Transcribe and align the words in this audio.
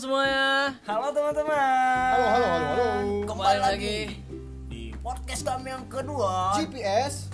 semuanya. 0.00 0.72
Halo 0.88 1.12
teman-teman. 1.12 1.60
Halo, 2.08 2.24
halo, 2.26 2.46
halo, 2.46 2.66
halo. 2.66 2.88
Kembali 3.20 3.28
Kembali 3.28 3.58
lagi 3.60 3.96
di 4.66 4.96
podcast 4.96 5.42
kami 5.44 5.68
yang 5.68 5.84
kedua. 5.86 6.56
GPS 6.56 7.28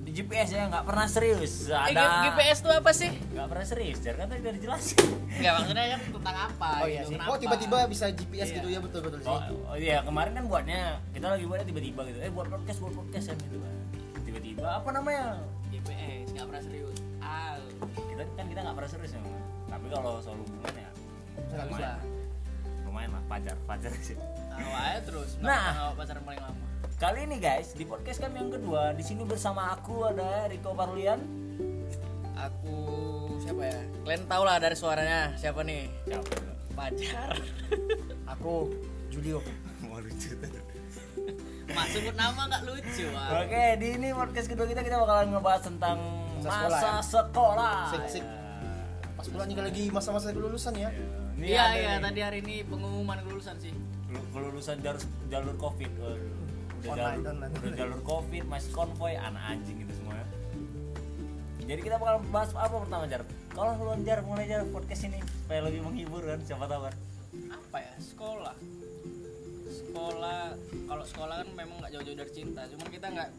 Di 0.00 0.10
GPS 0.12 0.48
ya 0.50 0.68
nggak 0.68 0.84
pernah 0.84 1.08
serius. 1.08 1.64
Eh, 1.64 1.72
Ada 1.72 2.28
GPS 2.28 2.58
itu 2.60 2.68
apa 2.68 2.90
sih? 2.92 3.10
nggak 3.32 3.46
pernah 3.46 3.64
serius. 3.64 3.98
Jar 4.00 4.14
kan 4.16 4.28
tadi 4.28 4.40
udah 4.42 4.52
dijelasin. 4.52 5.00
Enggak 5.32 5.52
maksudnya 5.56 5.84
kan 5.88 6.00
tentang 6.12 6.36
apa 6.42 6.68
Oh 6.76 6.84
iya 6.84 7.00
gitu. 7.00 7.08
sih. 7.08 7.14
Kenapa? 7.16 7.30
Oh 7.30 7.36
tiba-tiba 7.40 7.76
bisa 7.88 8.04
GPS 8.10 8.48
Iya. 8.50 8.56
gitu 8.60 8.68
ya 8.68 8.80
betul 8.80 9.00
betul 9.00 9.18
sih. 9.18 9.30
Oh, 9.32 9.40
oh 9.66 9.76
iya 9.80 9.98
kemarin 10.02 10.32
kan 10.36 10.44
buatnya 10.44 10.80
kita 11.16 11.26
lagi 11.26 11.44
buatnya 11.48 11.66
tiba-tiba 11.66 12.00
gitu. 12.04 12.18
Eh 12.20 12.28
buat 12.28 12.48
podcast 12.48 12.78
buat 12.80 12.94
podcast 12.94 13.26
kan 13.28 13.36
gitu 13.40 13.56
kan. 13.56 13.74
Tiba-tiba 14.20 14.66
apa 14.68 14.88
namanya? 14.92 15.40
GPS 15.72 16.28
enggak 16.28 16.46
pernah 16.52 16.62
serius. 16.62 16.96
Ah, 17.20 17.56
Kita 17.96 18.22
kan 18.36 18.44
kita 18.44 18.60
nggak 18.60 18.76
pernah 18.76 18.90
serius 18.92 19.12
memang. 19.16 19.40
Tapi 19.70 19.86
kalau 19.88 20.12
soal 20.20 20.36
hubungan 20.36 20.74
ya 20.76 20.90
Nggak 21.50 21.66
bisa. 21.72 21.90
Lumayan 23.00 23.16
lah 23.16 23.24
pacar 23.32 23.56
pacar 23.64 23.92
sih. 24.04 24.16
Tahu 24.52 24.70
aja 24.76 25.00
terus. 25.08 25.30
Nah. 25.40 25.72
Nah, 25.72 25.92
pacaran 25.96 26.20
paling 26.20 26.40
lama. 26.44 26.64
Kali 27.00 27.24
ini 27.24 27.40
guys 27.40 27.72
di 27.72 27.88
podcast 27.88 28.20
kami 28.20 28.44
yang 28.44 28.52
kedua 28.52 28.92
di 28.92 29.00
sini 29.00 29.24
bersama 29.24 29.72
aku 29.72 30.04
ada 30.04 30.52
Riko 30.52 30.76
Parlian. 30.76 31.16
Aku 32.36 32.76
siapa 33.40 33.72
ya? 33.72 33.80
Kalian 34.04 34.24
tahu 34.28 34.42
lah 34.44 34.60
dari 34.60 34.76
suaranya 34.76 35.32
siapa 35.40 35.64
nih? 35.64 35.88
Siapa? 36.04 36.32
Pacar. 36.76 37.40
Aku 38.36 38.68
Julio. 39.08 39.40
Mau 39.80 39.96
lucu 39.96 40.36
Mak 41.72 41.86
sebut 41.96 42.12
nama 42.12 42.52
nggak 42.52 42.62
lucu. 42.68 43.08
ah. 43.16 43.48
Oke, 43.48 43.64
di 43.80 43.96
ini 43.96 44.12
podcast 44.12 44.44
kedua 44.44 44.68
kita 44.68 44.84
kita 44.84 45.00
bakalan 45.00 45.32
ngebahas 45.32 45.62
tentang 45.64 45.96
Masa 46.44 46.68
masa 46.68 46.68
sekolah, 46.68 46.80
ya? 46.84 47.00
sekolah. 47.00 47.76
Sik, 47.88 48.04
sik. 48.12 48.24
Pas 49.16 49.24
pula 49.24 49.44
nih 49.48 49.56
lagi 49.56 49.84
masa-masa 49.88 50.36
kelulusan 50.36 50.76
ya. 50.76 50.92
Ini 51.40 51.46
Iya 51.48 51.64
iya 51.72 51.92
nih, 51.94 52.04
tadi 52.04 52.20
hari 52.20 52.38
ini 52.40 52.56
pengumuman 52.62 53.16
kelulusan 53.18 53.56
sih. 53.58 53.72
kelu- 54.06 54.28
kelulusan 54.30 54.76
jalur 54.78 55.00
jalur 55.26 55.54
covid. 55.56 55.88
Waduh. 55.96 56.38
Udah 56.76 56.90
Online, 56.90 57.04
jalur, 57.16 57.28
online. 57.30 57.52
udah 57.54 57.72
jalur 57.74 58.00
covid, 58.02 58.44
masih 58.44 58.70
konvoy, 58.70 59.12
anak 59.14 59.42
anjing 59.48 59.76
gitu 59.78 59.92
semuanya. 59.94 60.26
Jadi 61.62 61.80
kita 61.80 61.96
bakal 61.96 62.16
bahas 62.26 62.50
apa 62.52 62.76
pertama 62.76 63.04
Jar? 63.06 63.22
Kalau 63.50 63.70
lu 63.72 64.02
Jar 64.02 64.20
mulai 64.20 64.44
Jar 64.44 64.66
podcast 64.66 65.02
ini 65.06 65.18
supaya 65.22 65.60
lebih 65.62 65.80
menghibur 65.82 66.22
kan 66.22 66.40
siapa 66.40 66.66
tahu 66.66 66.82
kan. 66.84 66.94
apa 67.30 67.78
ya 67.78 67.94
sekolah 67.96 68.56
sekolah 69.70 70.42
kalau 70.84 71.04
sekolah 71.04 71.34
kan 71.38 71.48
memang 71.52 71.78
nggak 71.78 71.92
jauh-jauh 71.92 72.18
dari 72.18 72.32
cinta 72.32 72.66
cuman 72.66 72.88
kita 72.88 73.06
nggak 73.08 73.30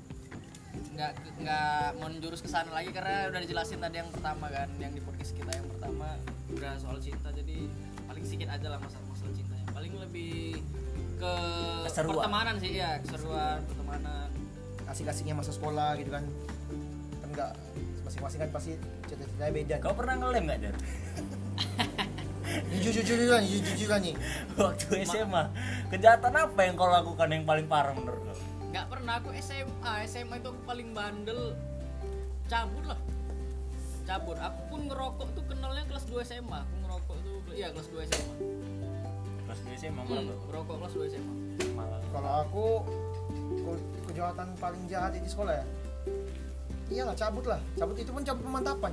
nggak 0.89 1.11
nggak 1.37 1.87
menjurus 1.97 2.39
ke 2.39 2.47
sana 2.47 2.71
lagi 2.71 2.87
karena 2.89 3.27
udah 3.27 3.39
dijelasin 3.41 3.77
tadi 3.77 3.99
yang 3.99 4.07
pertama 4.09 4.47
kan 4.47 4.71
yang 4.79 4.91
di 4.91 5.03
podcast 5.03 5.35
kita 5.35 5.51
yang 5.51 5.67
pertama 5.67 6.15
udah 6.49 6.71
soal 6.77 6.95
cinta 6.97 7.27
jadi 7.31 7.67
paling 8.11 8.23
sedikit 8.27 8.49
aja 8.51 8.67
lah 8.67 8.79
masalah 8.83 9.07
masalah 9.07 9.31
cintanya 9.31 9.65
paling 9.71 9.93
lebih 9.95 10.59
ke 11.15 11.33
Keseruan. 11.87 12.19
pertemanan 12.19 12.55
sih 12.59 12.71
ya 12.75 12.99
keseruan 12.99 13.59
pertemanan 13.71 14.27
Asik-asiknya 14.91 15.39
masa 15.39 15.55
sekolah 15.55 15.95
gitu 15.95 16.11
kan. 16.11 16.27
Kan 17.23 17.29
enggak 17.31 17.55
masing-masing 18.03 18.43
kan 18.43 18.49
pasti 18.51 18.75
cita-citanya 19.07 19.53
beda. 19.55 19.75
Kau 19.79 19.95
pernah 19.95 20.19
ngelem 20.19 20.51
nggak 20.51 20.59
Jar? 20.67 20.75
Jujur 22.75 22.91
jujur 22.99 23.15
jujuran, 23.15 23.39
jujur 23.47 23.63
jujuran 23.71 23.99
nih. 24.03 24.15
Waktu 24.59 25.07
SMA 25.07 25.43
kejahatan 25.95 26.35
apa 26.35 26.59
yang 26.67 26.75
kau 26.75 26.91
lakukan 26.91 27.31
yang 27.31 27.47
paling 27.47 27.71
parah 27.71 27.95
menurut 27.95 28.19
kau? 28.19 28.39
nggak 28.71 28.87
pernah 28.87 29.19
aku 29.19 29.29
SMA 29.35 29.93
SMA 30.07 30.39
itu 30.39 30.47
aku 30.47 30.61
paling 30.63 30.95
bandel 30.95 31.59
cabut 32.47 32.83
lah 32.87 32.99
cabut 34.07 34.39
aku 34.39 34.59
pun 34.71 34.81
ngerokok 34.87 35.27
tuh 35.35 35.43
kenalnya 35.43 35.83
kelas 35.91 36.07
2 36.07 36.23
SMA 36.23 36.59
aku 36.63 36.75
iya 37.51 37.67
kelas 37.69 37.87
2 37.87 38.07
SMA 38.07 38.35
Kelas 39.41 39.59
dua 39.61 39.75
SMA 39.75 40.01
hmm, 40.01 40.09
berapa? 40.09 40.33
ngerokok 40.47 40.75
kelas 40.79 40.93
2 40.95 41.11
SMA 41.11 41.33
Malah. 41.71 41.99
Kalau 42.09 42.31
aku 42.41 42.65
ke- 43.61 43.85
kejahatan 44.07 44.47
paling 44.57 44.83
jahat 44.87 45.11
di 45.13 45.23
sekolah 45.23 45.53
ya. 45.53 45.65
Iyalah 46.89 47.15
cabut 47.15 47.45
lah. 47.45 47.59
Cabut 47.75 47.95
itu 47.95 48.11
pun 48.11 48.21
cabut 48.21 48.43
pemantapan. 48.43 48.91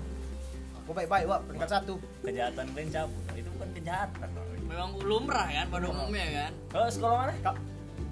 Aku 0.79 0.91
baik-baik, 0.93 1.27
Wak. 1.27 1.41
Peringkat 1.49 1.71
satu. 1.71 1.95
Kejahatan 2.23 2.65
kalian 2.71 2.91
cabut, 2.93 3.23
itu 3.35 3.49
bukan 3.57 3.69
kejahatan. 3.73 4.29
memang 4.69 4.91
lumrah 5.01 5.49
kan 5.49 5.65
pada 5.73 5.87
umumnya 5.89 6.27
kan 6.29 6.53
Kalau 6.69 6.87
sekolah 6.93 7.17
mana? 7.25 7.33
Kak, 7.41 7.57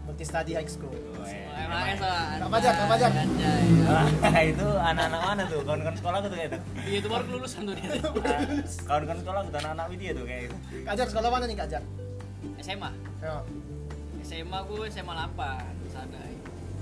Multi 0.06 0.24
Study 0.24 0.52
High 0.54 0.66
School. 0.66 0.94
Oh, 0.94 1.26
iya. 1.26 1.66
MHS 1.66 1.98
lah 1.98 2.46
Fajar. 2.86 3.10
Anjay, 3.10 3.64
ya. 3.74 3.94
Ah, 4.26 4.40
itu 4.40 4.62
anak-anak 4.64 5.20
mana 5.20 5.42
tuh? 5.44 5.60
Kawan-kawan 5.60 5.96
sekolah 5.96 6.18
tuh 6.20 6.30
kayak 6.30 6.48
itu. 6.48 6.58
iya 6.86 6.96
itu 6.96 7.08
baru 7.08 7.24
kelulusan 7.26 7.60
tuh 7.62 7.74
dia 7.74 7.90
Kawan-kawan 8.88 9.18
sekolah 9.20 9.40
tuh 9.42 9.52
anak-anak 9.56 9.86
Widya 9.90 10.10
tuh 10.12 10.24
kayak 10.24 10.42
itu. 10.46 10.56
Kak 10.82 10.94
Jar, 10.94 11.06
sekolah 11.10 11.28
mana 11.28 11.44
nih 11.44 11.56
Kak 11.56 11.68
Jar? 11.68 11.82
SMA 12.58 12.90
Ya. 13.18 13.34
SMA 14.22 14.58
gue 14.64 14.84
SMA 14.88 15.12
8 15.12 15.38
sadai 15.88 16.34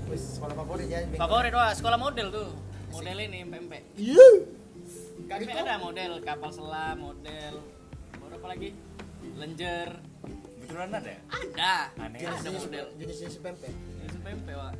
Wis, 0.05 0.37
sekolah 0.37 0.53
favorit 0.55 0.85
ya. 0.85 0.99
favorit 1.15 1.51
wah 1.51 1.71
sekolah 1.71 1.97
model 1.97 2.27
tuh 2.29 2.49
model 2.91 3.17
ini 3.19 3.39
PMP 3.43 3.73
Iya. 3.95 4.27
Riko. 5.25 5.53
ada 5.55 5.77
model 5.77 6.11
kapal 6.21 6.49
selam 6.49 6.97
model 6.99 7.53
baru 8.15 8.33
apa 8.35 8.47
lagi 8.47 8.69
lenjer 9.35 9.89
Betulan 10.65 10.89
ada 10.91 11.05
ya? 11.07 11.19
ada 11.29 11.73
Aneh. 11.99 12.19
ada 12.19 12.41
Jenis 12.41 12.63
model 12.65 12.85
jenis 12.97 13.37
PMP. 13.37 13.63
itu 14.01 14.17
PMP 14.19 14.47
wah 14.53 14.73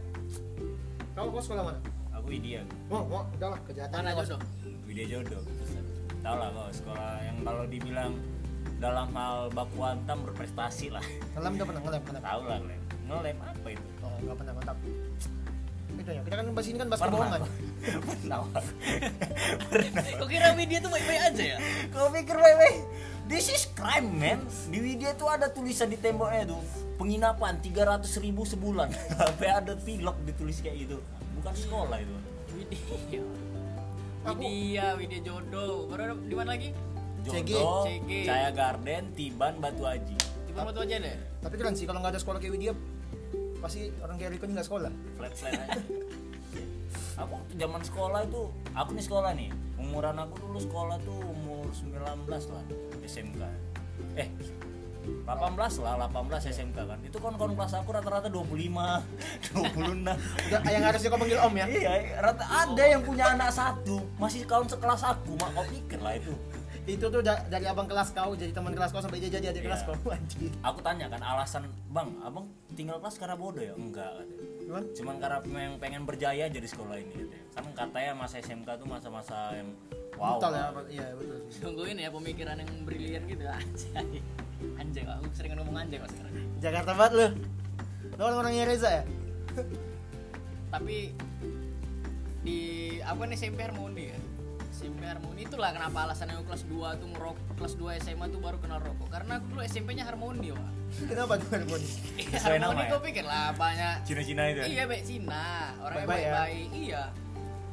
Kau 1.14 1.30
kau 1.30 1.40
sekolah 1.40 1.64
mana? 1.64 1.80
Aku 2.12 2.28
Widya. 2.28 2.66
Oh, 2.90 3.00
oh, 3.06 3.24
udah 3.30 3.50
lah 3.54 3.60
kejahatan. 3.64 3.96
mana 3.96 4.12
jodoh 4.18 4.40
Widya 4.84 5.06
jodoh. 5.08 5.42
Tahu 6.20 6.36
lah 6.36 6.50
kau 6.52 6.68
sekolah 6.74 7.12
yang 7.22 7.38
kalau 7.42 7.64
dibilang 7.66 8.12
dalam 8.76 9.08
hal 9.14 9.48
baku 9.50 9.80
hantam 9.80 10.26
berprestasi 10.26 10.90
lah. 10.90 11.06
Ngelem 11.34 11.52
udah 11.56 11.66
pernah 11.66 11.82
ngelem, 11.86 12.02
ngelem. 12.04 12.22
Tahu 12.22 12.42
lah 12.44 12.58
kalian. 12.60 12.82
Ngelem 13.06 13.38
apa 13.40 13.68
itu? 13.72 13.86
Oh, 14.02 14.16
enggak 14.20 14.36
pernah 14.36 14.54
mantap. 14.54 14.78
Itu 15.96 16.10
ya. 16.12 16.22
Kita 16.28 16.36
kan 16.36 16.46
bahas 16.52 16.68
ini 16.68 16.78
kan 16.78 16.88
bahas 16.90 17.00
Pernah. 17.00 17.16
kebohongan. 17.16 17.42
Pernah. 18.10 18.40
Pernah. 19.70 20.04
kok 20.20 20.28
kira 20.28 20.48
media 20.52 20.78
tuh 20.82 20.92
baik-baik 20.92 21.22
aja 21.24 21.44
ya 21.46 21.58
Kau 21.94 22.10
pikir 22.10 22.36
wewe 22.36 22.70
This 23.26 23.50
is 23.50 23.66
crime 23.74 24.22
man. 24.22 24.46
Di 24.70 24.78
Widya 24.78 25.18
tuh 25.18 25.34
ada 25.34 25.50
tulisan 25.50 25.90
di 25.90 25.98
temboknya 25.98 26.46
tuh 26.54 26.62
Penginapan 27.02 27.58
300 27.58 28.06
ribu 28.22 28.46
sebulan. 28.46 28.94
Sampai 29.18 29.50
ada 29.50 29.74
pilok 29.74 30.14
ditulis 30.30 30.62
kayak 30.62 30.86
gitu. 30.86 30.98
Bukan 31.42 31.54
sekolah 31.58 31.98
itu. 31.98 32.16
Widya. 32.54 33.22
Widya 34.30 34.86
Widya 34.94 35.20
jodoh. 35.26 35.90
Baru 35.90 36.02
ada 36.06 36.16
di 36.22 36.36
mana 36.38 36.54
lagi. 36.54 36.70
Jodoh, 37.26 37.90
CG. 37.90 38.30
Cahaya 38.30 38.54
Garden, 38.54 39.04
Tiban, 39.18 39.58
Batu 39.58 39.90
Aji. 39.90 40.14
Di 40.46 40.54
mana 40.54 40.70
tuh 40.70 40.86
aja 40.86 41.02
deh 41.02 41.18
Tapi 41.42 41.56
keren 41.58 41.74
sih 41.74 41.90
kalau 41.90 42.00
nggak 42.00 42.14
ada 42.16 42.22
sekolah 42.22 42.38
kayak 42.38 42.54
Widya 42.54 42.74
pasti 43.58 43.90
orang 43.98 44.22
kayak 44.22 44.38
ini 44.38 44.54
nggak 44.54 44.68
sekolah. 44.70 44.94
Flat-flat 45.18 45.58
aja 45.58 45.82
Aku 47.16 47.36
zaman 47.52 47.82
sekolah 47.82 48.20
itu 48.24 48.42
Aku 48.74 48.90
nih 48.92 49.04
sekolah 49.04 49.32
nih 49.34 49.50
Umuran 49.76 50.18
aku 50.18 50.36
dulu 50.42 50.58
sekolah 50.58 51.00
tuh 51.00 51.20
umur 51.22 51.68
19 51.68 51.96
lah 52.28 52.64
SMK 53.02 53.42
Eh 54.16 54.28
18 55.06 55.30
lah, 55.86 56.10
18 56.10 56.50
SMK 56.50 56.78
kan 56.82 56.98
Itu 57.00 57.22
kan 57.22 57.38
kawan 57.38 57.54
kelas 57.54 57.78
aku 57.78 57.94
rata-rata 57.94 58.26
25 58.26 59.54
26 59.54 60.02
Udah 60.50 60.62
yang 60.66 60.84
harusnya 60.84 61.08
kau 61.08 61.20
panggil 61.20 61.40
Om 61.40 61.54
ya. 61.56 61.66
Iya, 61.68 61.92
rata 62.20 62.42
ada 62.44 62.84
yang 62.84 63.02
punya 63.02 63.26
anak 63.32 63.54
satu 63.54 64.02
masih 64.18 64.44
kawan 64.44 64.66
sekelas 64.66 65.06
aku, 65.06 65.38
mak 65.38 65.54
kau 65.54 65.66
pikir 65.68 66.02
lah 66.02 66.18
itu. 66.18 66.34
Itu 66.86 67.06
tuh 67.08 67.22
da- 67.22 67.46
dari 67.46 67.66
abang 67.66 67.86
kelas 67.86 68.12
kau 68.12 68.34
jadi 68.34 68.50
teman 68.50 68.74
kelas 68.74 68.90
kau 68.90 68.98
sampai 68.98 69.18
dia 69.20 69.30
jadi 69.32 69.50
adik 69.50 69.62
Iya. 69.62 69.68
kelas 69.70 69.82
kau. 69.84 69.94
Anjir. 70.10 70.50
Aku 70.64 70.80
tanya 70.82 71.06
kan 71.06 71.22
alasan, 71.22 71.66
bang, 71.90 72.10
abang 72.22 72.46
tinggal 72.74 72.98
kelas 72.98 73.18
karena 73.18 73.34
bodoh 73.34 73.62
ya? 73.62 73.74
Enggak, 73.74 74.10
katanya. 74.10 74.55
Cuman 74.66 74.84
cuman 74.98 75.16
karena 75.22 75.38
memang 75.46 75.78
pengen 75.78 76.04
berjaya 76.10 76.46
jadi 76.50 76.68
sekolah 76.68 76.98
ini. 76.98 77.14
Katanya. 77.14 77.40
Kan 77.54 77.66
katanya 77.74 78.12
masa 78.18 78.36
SMK 78.42 78.70
tuh 78.82 78.88
masa-masa 78.90 79.54
yang 79.54 79.70
wow. 80.18 80.38
betul 80.42 80.52
ya, 80.54 80.64
apa- 80.74 80.90
iya 80.90 81.08
betul. 81.14 81.38
Tungguin 81.62 81.98
ya 82.02 82.10
pemikiran 82.10 82.56
yang 82.58 82.72
brilian 82.84 83.24
gitu 83.30 83.44
anjay 83.58 84.22
anjay 84.80 85.04
aku 85.06 85.28
sering 85.36 85.54
ngomong 85.56 85.78
anjay 85.86 86.00
mas 86.02 86.10
sekarang 86.12 86.34
Jakarta 86.60 86.92
banget 86.98 87.14
lu. 87.14 87.28
Lu 88.16 88.22
orang-orangnya 88.26 88.64
Reza 88.68 88.90
ya? 88.90 89.04
tapi 90.76 91.16
di 92.44 92.60
apa 93.00 93.24
nih 93.24 93.38
SMP 93.40 93.64
Harmoni 93.64 94.12
ya 94.12 94.18
SMP 94.86 95.02
Harmoni 95.02 95.42
itulah 95.50 95.74
kenapa 95.74 95.98
alasannya 96.06 96.38
aku 96.38 96.46
kelas 96.54 96.64
2 96.70 97.02
tuh 97.02 97.08
ngerokok 97.10 97.46
kelas 97.58 97.74
2 97.74 98.04
SMA 98.06 98.26
tuh 98.30 98.38
baru 98.38 98.58
kenal 98.62 98.78
rokok 98.78 99.10
karena 99.10 99.42
aku 99.42 99.46
dulu 99.50 99.62
SMP-nya 99.66 100.06
Harmoni 100.06 100.54
wah 100.54 100.70
Kenapa 101.10 101.34
tuh 101.42 101.50
Harmoni? 101.50 101.88
Nama 102.30 102.46
Harmoni 102.46 102.84
ya? 102.86 102.90
kau 102.94 103.02
pikir 103.02 103.26
lah 103.26 103.50
banyak 103.58 103.96
Cina-Cina 104.06 104.42
itu. 104.54 104.62
ya? 104.62 104.66
iya 104.70 104.84
baik 104.86 105.04
Cina 105.10 105.74
orangnya 105.82 106.06
Baik-baik 106.06 106.22
ya? 106.22 106.32
baik-baik 106.38 106.70
iya 106.78 107.04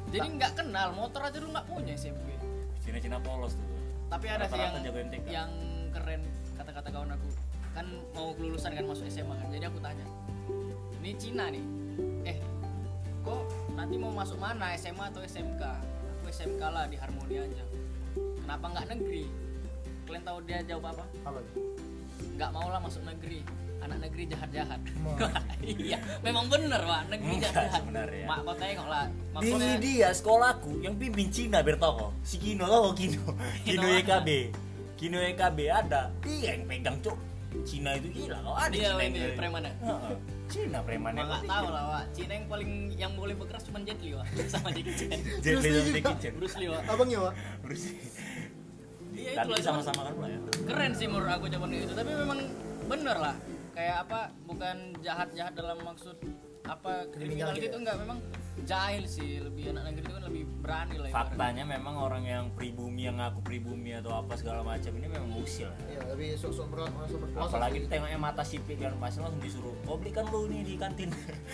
jadi 0.09 0.27
nggak 0.33 0.51
kenal 0.57 0.89
motor 0.97 1.21
aja 1.21 1.37
lu 1.37 1.47
nggak 1.53 1.67
punya 1.69 1.93
SMP 1.93 2.27
Cina-Cina 2.81 3.17
polos 3.21 3.53
tuh. 3.53 3.67
tapi 4.09 4.25
ada 4.33 4.49
sih 4.49 4.57
yang 4.57 4.73
yang 5.29 5.49
keren 5.93 6.21
kata-kata 6.57 6.89
kawan 6.89 7.13
aku 7.13 7.29
kan 7.77 7.85
mau 8.17 8.33
kelulusan 8.33 8.73
kan 8.73 8.85
masuk 8.89 9.05
SMA 9.05 9.37
kan 9.37 9.47
jadi 9.53 9.69
aku 9.69 9.77
tanya 9.85 10.05
ini 10.97 11.13
Cina 11.21 11.53
nih 11.53 11.65
eh 12.25 12.37
kok 13.21 13.45
nanti 13.77 14.01
mau 14.01 14.09
masuk 14.09 14.41
mana 14.41 14.73
SMA 14.73 15.13
atau 15.13 15.21
SMK 15.21 15.92
SMK 16.33 16.61
lah 16.65 16.89
di 16.89 16.97
Harmoni 16.97 17.35
aja 17.37 17.63
kenapa 18.41 18.65
nggak 18.73 18.85
negeri 18.89 19.23
kalian 20.09 20.23
tahu 20.25 20.37
dia 20.43 20.59
jawab 20.65 20.97
apa 20.97 21.05
Apa? 21.29 21.39
nggak 22.33 22.49
mau 22.49 22.67
lah 22.73 22.81
masuk 22.81 23.05
negeri 23.05 23.45
anak 23.83 23.99
negeri 24.09 24.23
jahat 24.31 24.49
jahat 24.49 24.79
Wah. 25.03 25.29
iya 25.61 25.99
memang 26.23 26.47
bener 26.49 26.81
pak 26.81 27.01
negeri 27.11 27.31
Enggak 27.37 27.51
jahat 27.53 27.81
sebenarnya. 27.83 28.25
mak 28.25 28.39
kau 28.41 28.55
tengok 28.55 28.87
lah 28.87 29.05
Di 29.11 29.29
maksudnya 29.35 29.75
dia 29.77 30.09
sekolahku 30.09 30.71
yang 30.81 30.95
pimpin 30.95 31.27
Cina 31.29 31.59
bertoko. 31.59 32.15
Si 32.23 32.39
Kino 32.39 32.63
tau 32.63 32.95
Kino. 32.95 33.35
Kino? 33.67 33.83
YKB. 33.83 34.29
Kino 34.95 35.17
YKB 35.19 35.59
ada. 35.67 36.07
Dia 36.23 36.55
yang 36.55 36.63
pegang 36.63 36.97
cok. 37.03 37.17
Cina 37.61 37.89
itu 37.95 38.07
gila. 38.09 38.37
Kau 38.41 38.55
ada 38.57 38.73
Dia 38.73 38.89
Cina 38.91 39.03
ini 39.05 39.17
yang 39.21 39.35
preman? 39.37 39.63
Heeh. 39.69 40.15
Cina 40.53 40.79
preman 40.85 41.13
Mak 41.17 41.25
nggak 41.25 41.43
tahu 41.49 41.67
lah 41.73 41.83
pak 41.89 42.03
Cina 42.13 42.31
yang 42.37 42.45
paling 42.45 42.71
yang 42.93 43.11
boleh 43.17 43.33
berkeras 43.33 43.63
cuma 43.65 43.81
Jet 43.81 43.97
Li 44.05 44.13
pak 44.13 44.27
sama 44.53 44.69
Jackie 44.69 44.93
Chan 44.93 45.19
Jet 45.41 45.57
Li 45.57 45.69
sama. 45.73 45.89
Jackie 45.89 46.17
Chan. 46.21 46.33
Bruce 46.37 46.55
Lee 46.61 46.69
pak 46.69 46.81
abangnya 46.93 47.17
pak 47.25 47.33
Bruce 47.65 47.85
Lee. 47.89 47.97
iya 49.13 49.29
itulah 49.41 49.61
sama-sama 49.61 50.01
kan 50.09 50.13
lah 50.19 50.29
ya. 50.29 50.39
keren 50.65 50.91
sih 50.93 51.07
menurut 51.09 51.31
aku 51.33 51.45
zaman 51.49 51.69
itu 51.73 51.93
tapi 51.93 52.11
memang 52.13 52.39
bener 52.85 53.17
lah 53.17 53.35
kayak 53.73 53.95
apa 54.05 54.19
bukan 54.45 54.77
jahat 55.01 55.29
jahat 55.33 55.53
dalam 55.57 55.77
maksud 55.81 56.17
apa 56.69 57.07
kriminal 57.13 57.49
gitu 57.57 57.65
itu 57.65 57.77
ya? 57.77 57.81
enggak 57.81 57.95
memang 58.01 58.17
jahil 58.63 59.03
sih 59.05 59.39
lebih 59.39 59.71
anak 59.71 59.91
negeri 59.91 60.01
itu 60.03 60.11
kan 60.11 60.23
lebih 60.25 60.43
berani 60.59 60.95
lah. 60.97 61.09
Faktanya 61.11 61.63
memang 61.63 61.95
orang 61.95 62.23
yang 62.23 62.43
pribumi 62.51 63.05
yang 63.05 63.19
ngaku 63.19 63.39
pribumi 63.43 63.91
atau 63.93 64.11
apa 64.15 64.33
segala 64.35 64.63
macam 64.63 64.91
ini 64.95 65.07
memang 65.07 65.31
usil. 65.37 65.69
iya 65.85 66.01
lebih 66.07 66.35
sok-sok 66.35 66.67
berat 66.71 66.91
masuk 66.95 67.17
berkuasa 67.21 67.47
Apalagi 67.51 67.77
tengoknya 67.85 68.19
mata 68.19 68.43
sipit 68.43 68.77
kan 68.77 68.95
pasti 68.97 69.19
langsung 69.19 69.39
disuruh. 69.39 69.75
Kau 69.83 69.95
belikan 69.95 70.25
lu 70.31 70.47
nih 70.47 70.61
di 70.63 70.75
kantin. 70.75 71.09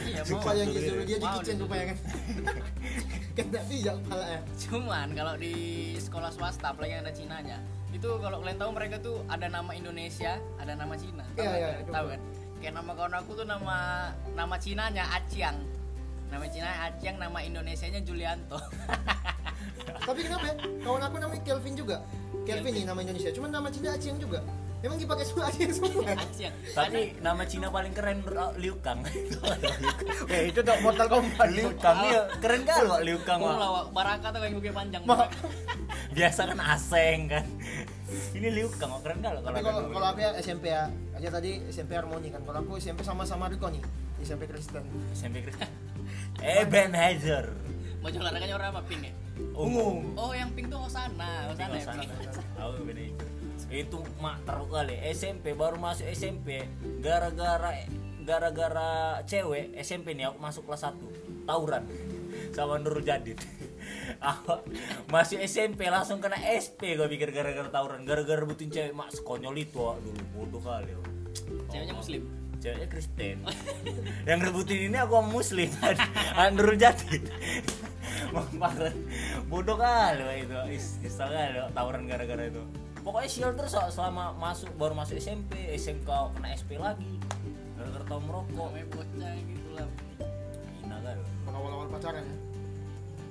iya 0.05 0.21
mau 0.23 0.39
Supaya 0.39 0.61
yang 0.61 0.71
disuruh 0.71 1.03
dia 1.03 1.17
Chan 1.19 1.33
disuruh. 1.41 1.61
rupanya 1.65 1.85
kan 1.91 1.97
kan 3.37 3.45
nggak 3.49 3.63
bijak 3.67 3.95
kepala 4.03 4.25
ya 4.27 4.39
cuman 4.59 5.07
kalau 5.15 5.33
di 5.35 5.53
sekolah 5.95 6.29
swasta 6.29 6.67
apalagi 6.71 6.91
yang 6.93 7.03
ada 7.03 7.13
Cinanya 7.15 7.57
itu 7.89 8.09
kalau 8.19 8.37
kalian 8.43 8.59
tahu 8.59 8.71
mereka 8.75 8.95
tuh 8.99 9.23
ada 9.25 9.47
nama 9.47 9.71
Indonesia 9.73 10.37
ada 10.59 10.73
nama 10.75 10.93
Cina 10.93 11.23
tahu 11.33 11.41
kan? 11.41 11.55
iya, 11.55 11.69
itu 11.79 11.91
tahu 11.91 12.05
kan 12.11 12.19
kayak 12.59 12.73
nama 12.75 12.91
kawan 12.91 13.13
aku 13.15 13.31
tuh 13.33 13.47
nama 13.47 13.77
nama 14.35 14.55
Cinanya 14.59 15.03
Aciang 15.15 15.57
nama 16.29 16.45
Cina 16.47 16.69
Aciang 16.85 17.17
nama 17.17 17.39
Indonesianya 17.41 18.01
Julianto 18.01 18.57
tapi 20.07 20.19
kenapa 20.25 20.45
ya 20.49 20.55
kawan 20.81 21.01
aku 21.05 21.15
namanya 21.17 21.41
Kelvin 21.43 21.75
juga 21.75 21.97
Kelvin 22.45 22.73
nih 22.73 22.85
nama 22.85 22.99
Indonesia 23.01 23.31
cuman 23.33 23.49
nama 23.51 23.67
Cina 23.69 23.93
Aceh 23.93 24.09
juga 24.17 24.39
emang 24.79 24.97
dipakai 24.97 25.25
semua 25.27 25.43
Aceh 25.51 25.69
semua 25.77 26.03
Aciang 26.15 26.55
Tapi 26.73 26.99
nama 27.19 27.43
Cina 27.45 27.67
paling 27.69 27.93
keren 27.93 28.23
Liu 28.57 28.75
Kang. 28.79 29.03
eh 30.33 30.41
itu 30.49 30.59
dok 30.63 30.79
Mortal 30.81 31.07
Kombat 31.11 31.49
Liu 31.51 31.69
Kang 31.77 31.99
iya 32.07 32.25
keren 32.39 32.63
kan 32.63 32.87
Wak 32.87 33.01
Liu 33.03 33.19
Kang. 33.27 33.39
Oh 33.43 33.51
Wak. 33.51 33.57
lah, 33.59 33.69
Wak. 33.69 33.85
Baraka 33.91 34.27
tuh 34.31 34.39
yang 34.39 34.55
gue 34.55 34.71
panjang. 34.71 35.03
Ma- 35.03 35.29
Biasa 36.15 36.41
kan 36.47 36.59
aseng 36.73 37.19
kan. 37.27 37.45
Ini 38.33 38.47
Liu 38.49 38.71
Kang 38.79 38.95
Wak. 38.95 39.01
keren 39.03 39.19
kan 39.19 39.35
kalau 39.35 39.41
tapi 39.43 39.59
ada 39.59 39.67
kalau 39.67 39.81
dua. 39.83 39.93
kalau 39.93 40.07
aku 40.15 40.19
ya 40.23 40.31
SMP 40.39 40.65
ya 40.71 40.83
aja 41.13 41.27
tadi 41.29 41.51
SMP 41.67 41.91
Harmoni 41.99 42.27
kan 42.31 42.41
kalau 42.47 42.59
aku 42.63 42.79
SMP 42.79 43.03
sama-sama 43.03 43.51
Riko 43.51 43.67
nih 43.67 43.83
SMP 44.23 44.47
Kristen 44.47 44.83
SMP 45.11 45.43
Kristen. 45.43 45.88
Ebenezer. 46.39 47.51
Baju 47.99 48.17
olahraganya 48.21 48.55
warna 48.55 48.69
apa? 48.75 48.81
Pink 48.87 49.01
ya? 49.05 49.13
ungu 49.55 50.03
Oh, 50.19 50.35
yang 50.35 50.51
pink 50.51 50.67
tuh 50.67 50.79
Hosana. 50.79 51.47
Hosana 51.51 51.75
ya. 51.75 51.85
Sana. 51.87 52.01
pink. 52.03 52.11
Tahu 52.55 52.71
Ebenezer. 52.83 53.27
Itu 53.69 54.01
mak 54.17 54.41
teruk 54.49 54.69
kali 54.73 54.97
SMP 55.13 55.53
baru 55.53 55.77
masuk 55.77 56.09
SMP 56.09 56.65
gara-gara 57.05 57.85
gara-gara 58.25 59.21
cewek 59.25 59.73
SMP 59.81 60.13
nih 60.13 60.29
aku 60.29 60.37
masuk 60.37 60.69
kelas 60.69 60.93
1 60.93 61.49
tawuran 61.49 61.81
sama 62.55 62.77
Nurul 62.77 63.01
Jadid 63.01 63.41
masuk 65.13 65.41
SMP 65.41 65.89
langsung 65.89 66.21
kena 66.21 66.37
SP 66.37 66.93
gue 66.93 67.09
pikir 67.09 67.33
gara-gara 67.33 67.69
tawuran 67.73 68.05
gara-gara 68.05 68.41
rebutin 68.41 68.69
cewek 68.69 68.93
mak 68.93 69.09
sekonyol 69.13 69.55
itu 69.57 69.81
dulu 69.81 70.21
bodoh 70.33 70.61
kali. 70.61 70.93
Ceweknya 71.69 71.95
muslim. 71.95 72.21
Ceweknya 72.59 72.87
Kristen. 72.91 73.37
Yang 74.27 74.39
rebutin 74.51 74.91
ini 74.91 74.97
aku 74.99 75.13
sama 75.17 75.29
muslim. 75.31 75.69
Nurul 76.55 76.77
Jadid 76.77 77.23
Makanya 78.29 78.91
bodoh 79.47 79.79
kali 79.79 80.45
itu. 80.45 80.57
Is, 80.69 80.99
kesel 81.01 81.31
kali 81.31 81.57
Wak, 81.57 81.71
tawuran 81.73 82.03
gara-gara 82.05 82.43
itu. 82.45 82.61
Pokoknya 82.99 83.29
sial 83.31 83.51
terus 83.55 83.73
selama 83.95 84.35
masuk 84.35 84.69
baru 84.75 84.93
masuk 84.93 85.17
SMP 85.17 85.71
SMK 85.73 86.09
kena 86.35 86.47
SP 86.53 86.75
lagi. 86.75 87.17
Gara-gara 87.79 88.03
tau 88.05 88.21
merokok. 88.21 88.69
Namanya 88.69 88.87
bocah 88.91 89.33
gitu 89.39 89.69
lah. 89.73 89.87
hina 90.83 90.97
kalau 91.47 91.57
awal-awal 91.57 91.87
pacaran 91.89 92.23
ya? 92.27 92.37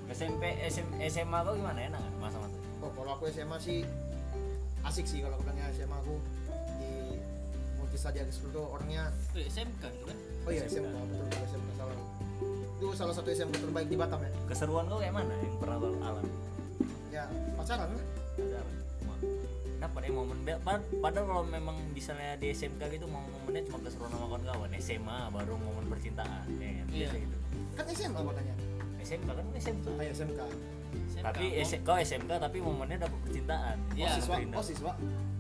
SMP 0.09 0.57
SM, 0.67 0.89
SMA 1.13 1.39
kau 1.45 1.53
gimana? 1.53 1.79
Enak 1.85 2.01
masa-masa? 2.17 2.57
Oh 2.81 2.91
kalau 2.97 3.21
aku 3.21 3.29
SMA 3.29 3.61
sih 3.61 3.85
asik 4.87 5.05
sih 5.05 5.21
kalau 5.21 5.37
aku 5.37 5.53
SMA 5.53 5.97
aku 6.01 6.17
Multisadia 7.99 8.31
School 8.31 8.55
tuh 8.55 8.63
orangnya 8.71 9.11
Tuh, 9.29 9.43
SMK 9.43 9.83
gitu 9.83 10.05
kan. 10.07 10.17
oh 10.47 10.51
iya 10.55 10.63
SMK 10.65 10.87
betul 10.87 11.19
betul 11.19 11.43
SMK 11.45 11.69
salah 11.75 11.97
itu 12.79 12.87
salah 12.95 13.11
satu 13.13 13.29
SMK 13.29 13.55
terbaik 13.59 13.89
di 13.89 13.97
Batam 13.99 14.23
ya 14.23 14.31
keseruan 14.47 14.87
kau 14.87 15.03
kayak 15.03 15.11
mana 15.13 15.35
yang 15.37 15.59
pernah 15.59 15.77
kau 15.77 15.91
alami 15.99 16.31
ya 17.11 17.25
pacaran 17.53 17.91
lah 17.91 18.05
dapat 19.79 20.01
ya 20.01 20.11
momen 20.13 20.39
pad- 20.61 20.91
padahal 20.97 21.27
kalau 21.29 21.43
memang 21.45 21.75
misalnya 21.91 22.35
di 22.37 22.51
SMK 22.51 22.83
gitu 22.89 23.07
mau 23.07 23.19
momennya 23.19 23.63
cuma 23.65 23.79
keseruan 23.81 24.11
sama 24.11 24.27
kawan-kawan 24.29 24.71
SMA 24.77 25.19
baru 25.29 25.55
momen 25.57 25.85
percintaan 25.89 26.47
ya 26.53 26.71
kan 26.73 26.87
biasa 26.89 26.95
Iya. 26.95 27.11
gitu 27.19 27.37
kan 27.75 27.85
SMA 27.89 28.19
aku 28.21 28.31
tanya 28.33 28.55
SMK 29.01 29.29
kan 29.29 29.47
SMK 29.57 29.87
ah 29.89 29.99
ya 30.01 30.13
SMK 30.13 30.41
SMK. 31.09 31.23
tapi 31.25 31.45
Oh, 31.53 31.63
S- 31.65 31.83
kau 31.83 31.97
SMK 31.97 32.31
tapi 32.37 32.59
momennya 32.61 32.99
dapat 33.01 33.19
percintaan 33.25 33.77
Iya. 33.93 34.07
osis 34.09 34.23
pak 34.25 34.37
Berindah. 34.37 34.59
osis 34.61 34.79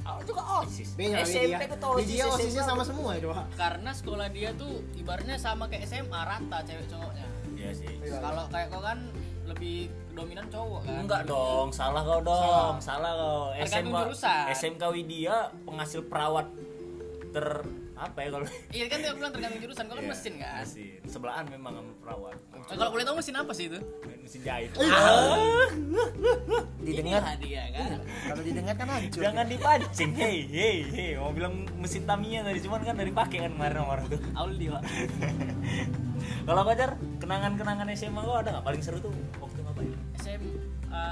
Ah, 0.08 0.16
juga 0.24 0.40
osis 0.58 0.88
beda 0.94 1.20
SMP 1.20 1.52
dia 1.52 1.58
ke 1.60 1.76
di 2.00 2.04
dia 2.08 2.24
osisnya 2.26 2.64
sama 2.64 2.80
semua 2.80 3.12
itu 3.12 3.28
pak 3.28 3.44
Karena 3.54 3.90
sekolah 3.92 4.28
dia 4.28 4.50
tuh 4.54 4.72
ibaratnya 4.94 5.36
sama 5.36 5.68
kayak 5.68 5.84
SMA 5.84 6.16
rata 6.18 6.58
cewek 6.64 6.88
cowoknya. 6.88 7.26
iya 7.52 7.70
sih 7.70 7.92
Iya. 8.00 8.16
Kalau 8.18 8.48
kayak 8.48 8.68
kau 8.68 8.80
kan 8.80 8.98
lebih 9.44 9.76
dominan 10.10 10.46
cowok 10.46 10.80
kan. 10.82 10.98
enggak 10.98 11.22
dong 11.24 11.68
salah 11.70 12.02
kau 12.02 12.20
dong 12.20 12.74
salah, 12.78 13.12
kau 13.12 13.52
Tergantung 13.54 14.12
SMK. 14.16 14.24
SMK 14.50 14.82
Widya 14.90 15.36
penghasil 15.62 16.00
perawat 16.02 16.46
ter 17.28 17.46
apa 17.98 18.18
ya 18.20 18.28
kalau 18.30 18.46
Iya 18.70 18.84
kan 18.86 18.98
dia 18.98 19.12
bilang 19.12 19.32
tergantung 19.34 19.60
jurusan. 19.60 19.84
Kau 19.84 19.94
kan 19.94 20.00
Iya, 20.00 20.10
mesin 20.10 20.34
kan. 20.38 20.62
mesin 20.62 21.02
sebelahan 21.04 21.44
memang 21.48 21.72
sama 21.74 21.92
perawat 21.98 22.36
Nah, 22.48 22.76
kalau 22.76 22.90
boleh 22.94 23.04
tahu 23.04 23.16
mesin 23.18 23.34
apa 23.34 23.52
sih 23.52 23.64
itu? 23.66 23.78
mesin 24.18 24.40
jahit 24.42 24.70
didengar 26.78 27.20
Inilah 27.20 27.36
dia 27.36 27.62
kan. 27.70 27.98
kalau 28.24 28.42
didengar 28.42 28.74
kan 28.74 28.88
hancur 28.88 29.20
Jangan 29.20 29.44
dipancing, 29.44 30.12
hei, 30.14 30.38
hei, 30.46 30.76
hei. 30.86 31.10
Mau 31.16 31.32
bilang 31.32 31.54
mesin 31.74 32.04
Tamiya 32.04 32.40
tadi 32.42 32.60
cuman 32.60 32.80
kan 32.82 32.94
dari 32.94 33.10
pakai 33.10 33.38
kan 33.40 33.52
kemarin 33.52 33.78
orang 33.80 34.04
tuh. 34.06 34.20
Auldi 34.34 34.66
pak. 34.68 34.82
Kalau 36.48 36.62
pacar, 36.62 36.90
kenangan-kenangan 37.18 37.86
SMA 37.92 38.20
lo 38.20 38.34
ada 38.34 38.48
nggak? 38.50 38.64
Paling 38.64 38.80
seru 38.80 38.98
tuh 38.98 39.12
waktu 39.36 39.58
ngapain? 39.60 39.92
SMA 40.18 41.02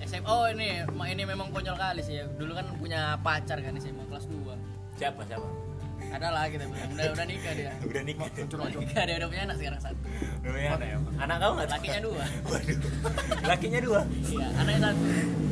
SMA 0.00 0.24
oh 0.26 0.48
ini 0.48 0.80
ini 1.06 1.22
memang 1.22 1.50
konyol 1.50 1.76
kali 1.76 2.00
sih 2.00 2.16
ya 2.16 2.24
dulu 2.32 2.54
kan 2.54 2.64
punya 2.74 3.20
pacar 3.20 3.60
kan 3.60 3.76
SMA 3.76 4.08
kelas 4.08 4.24
2 4.24 4.77
Siapa 4.98 5.22
siapa? 5.24 5.48
ada 6.08 6.32
lah 6.32 6.48
kita 6.48 6.64
bilang 6.64 6.88
udah 6.88 7.06
udah 7.12 7.26
nikah 7.26 7.52
dia 7.52 7.68
Udah 7.90 8.00
nikah. 8.00 8.26
udah 8.32 8.70
nikah 8.72 9.02
dia 9.04 9.14
udah 9.18 9.28
punya 9.28 9.42
anak 9.44 9.56
sekarang 9.60 9.80
satu 9.82 9.98
Udah 10.40 10.50
punya 10.50 10.68
anak 10.72 10.86
ya? 10.88 10.96
Anak 11.18 11.36
kamu 11.36 11.52
nggak? 11.52 11.68
lakinya 11.68 12.00
dua 12.00 12.24
Waduh. 12.48 12.78
Lakinya 13.44 13.80
dua. 13.82 14.00
iya 14.24 14.46
anaknya 14.56 14.80
satu 14.80 15.02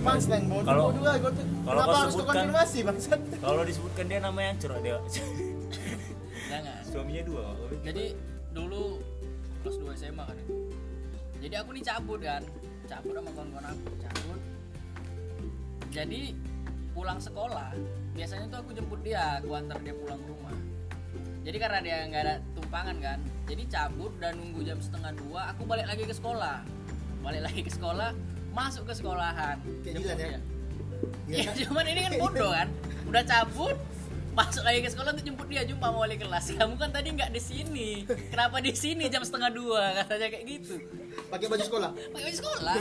punchline 0.01 0.47
bodoh 0.49 0.65
Kalau- 0.65 0.87
bodoh 0.89 1.03
lah 1.03 1.15
gua 1.19 1.31
tuh 1.31 1.45
kalau 1.45 1.77
kenapa 1.77 1.93
kau 1.93 2.01
harus 2.01 2.15
konfirmasi 2.17 2.79
bangsat 2.83 3.21
Kalau 3.37 3.63
disebutkan 3.63 4.05
dia 4.07 4.19
namanya 4.19 4.51
curah 4.57 4.79
dia. 4.81 4.97
jangan 6.51 6.79
Suaminya 6.87 7.23
dua. 7.23 7.45
jadi 7.83 8.05
dulu 8.51 8.83
kelas 9.61 9.77
2 9.77 10.01
SMA 10.01 10.25
kan 10.25 10.37
itu. 10.39 10.55
jadi 11.39 11.55
aku 11.61 11.71
nih 11.71 11.85
cabut 11.85 12.21
kan 12.23 12.43
cabut 12.87 13.13
sama 13.13 13.31
kawan-kawan 13.31 13.67
aku 13.69 13.89
cabut 14.01 14.41
jadi 15.87 16.21
pulang 16.91 17.21
sekolah 17.21 17.71
biasanya 18.17 18.47
tuh 18.49 18.59
aku 18.65 18.71
jemput 18.73 19.01
dia 19.05 19.39
aku 19.39 19.53
antar 19.53 19.79
dia 19.79 19.93
pulang 19.93 20.17
ke 20.17 20.27
rumah 20.27 20.55
jadi 21.45 21.57
karena 21.61 21.79
dia 21.79 21.97
nggak 22.09 22.23
ada 22.25 22.35
tumpangan 22.57 22.97
kan 22.99 23.19
jadi 23.47 23.63
cabut 23.69 24.13
dan 24.19 24.33
nunggu 24.35 24.61
jam 24.65 24.79
setengah 24.81 25.13
dua 25.15 25.53
aku 25.53 25.63
balik 25.63 25.87
lagi 25.87 26.03
ke 26.03 26.15
sekolah 26.17 26.65
balik 27.21 27.43
lagi 27.45 27.61
ke 27.63 27.71
sekolah 27.71 28.11
masuk 28.51 28.89
ke 28.89 28.95
sekolahan 28.97 29.61
Kayak 29.85 29.95
Jemput 30.01 30.01
Dilan 30.01 30.17
ya? 30.17 30.27
dia. 30.27 30.41
Iya 31.29 31.37
Ya, 31.37 31.43
kan? 31.45 31.55
cuman 31.61 31.85
ini 31.87 32.01
kan 32.01 32.13
bodoh 32.17 32.51
kan. 32.51 32.69
Udah 33.05 33.23
cabut, 33.23 33.77
masuk 34.37 34.63
lagi 34.69 34.85
ke 34.85 34.93
sekolah 34.93 35.17
untuk 35.17 35.25
jemput 35.25 35.49
dia 35.49 35.65
jumpa 35.65 35.89
sama 35.89 35.99
wali 36.05 36.17
kelas. 36.21 36.45
Kamu 36.61 36.77
kan 36.77 36.93
tadi 36.93 37.09
nggak 37.17 37.33
di 37.33 37.41
sini. 37.41 37.89
Kenapa 38.05 38.61
di 38.61 38.77
sini 38.77 39.09
jam 39.09 39.25
setengah 39.25 39.49
dua? 39.49 39.97
Katanya 40.05 40.29
kayak 40.29 40.45
gitu. 40.45 40.77
pakai 41.27 41.49
baju 41.49 41.65
sekolah 41.65 41.91
Pakai 42.13 42.25
baju 42.29 42.37
sekolah. 42.37 42.77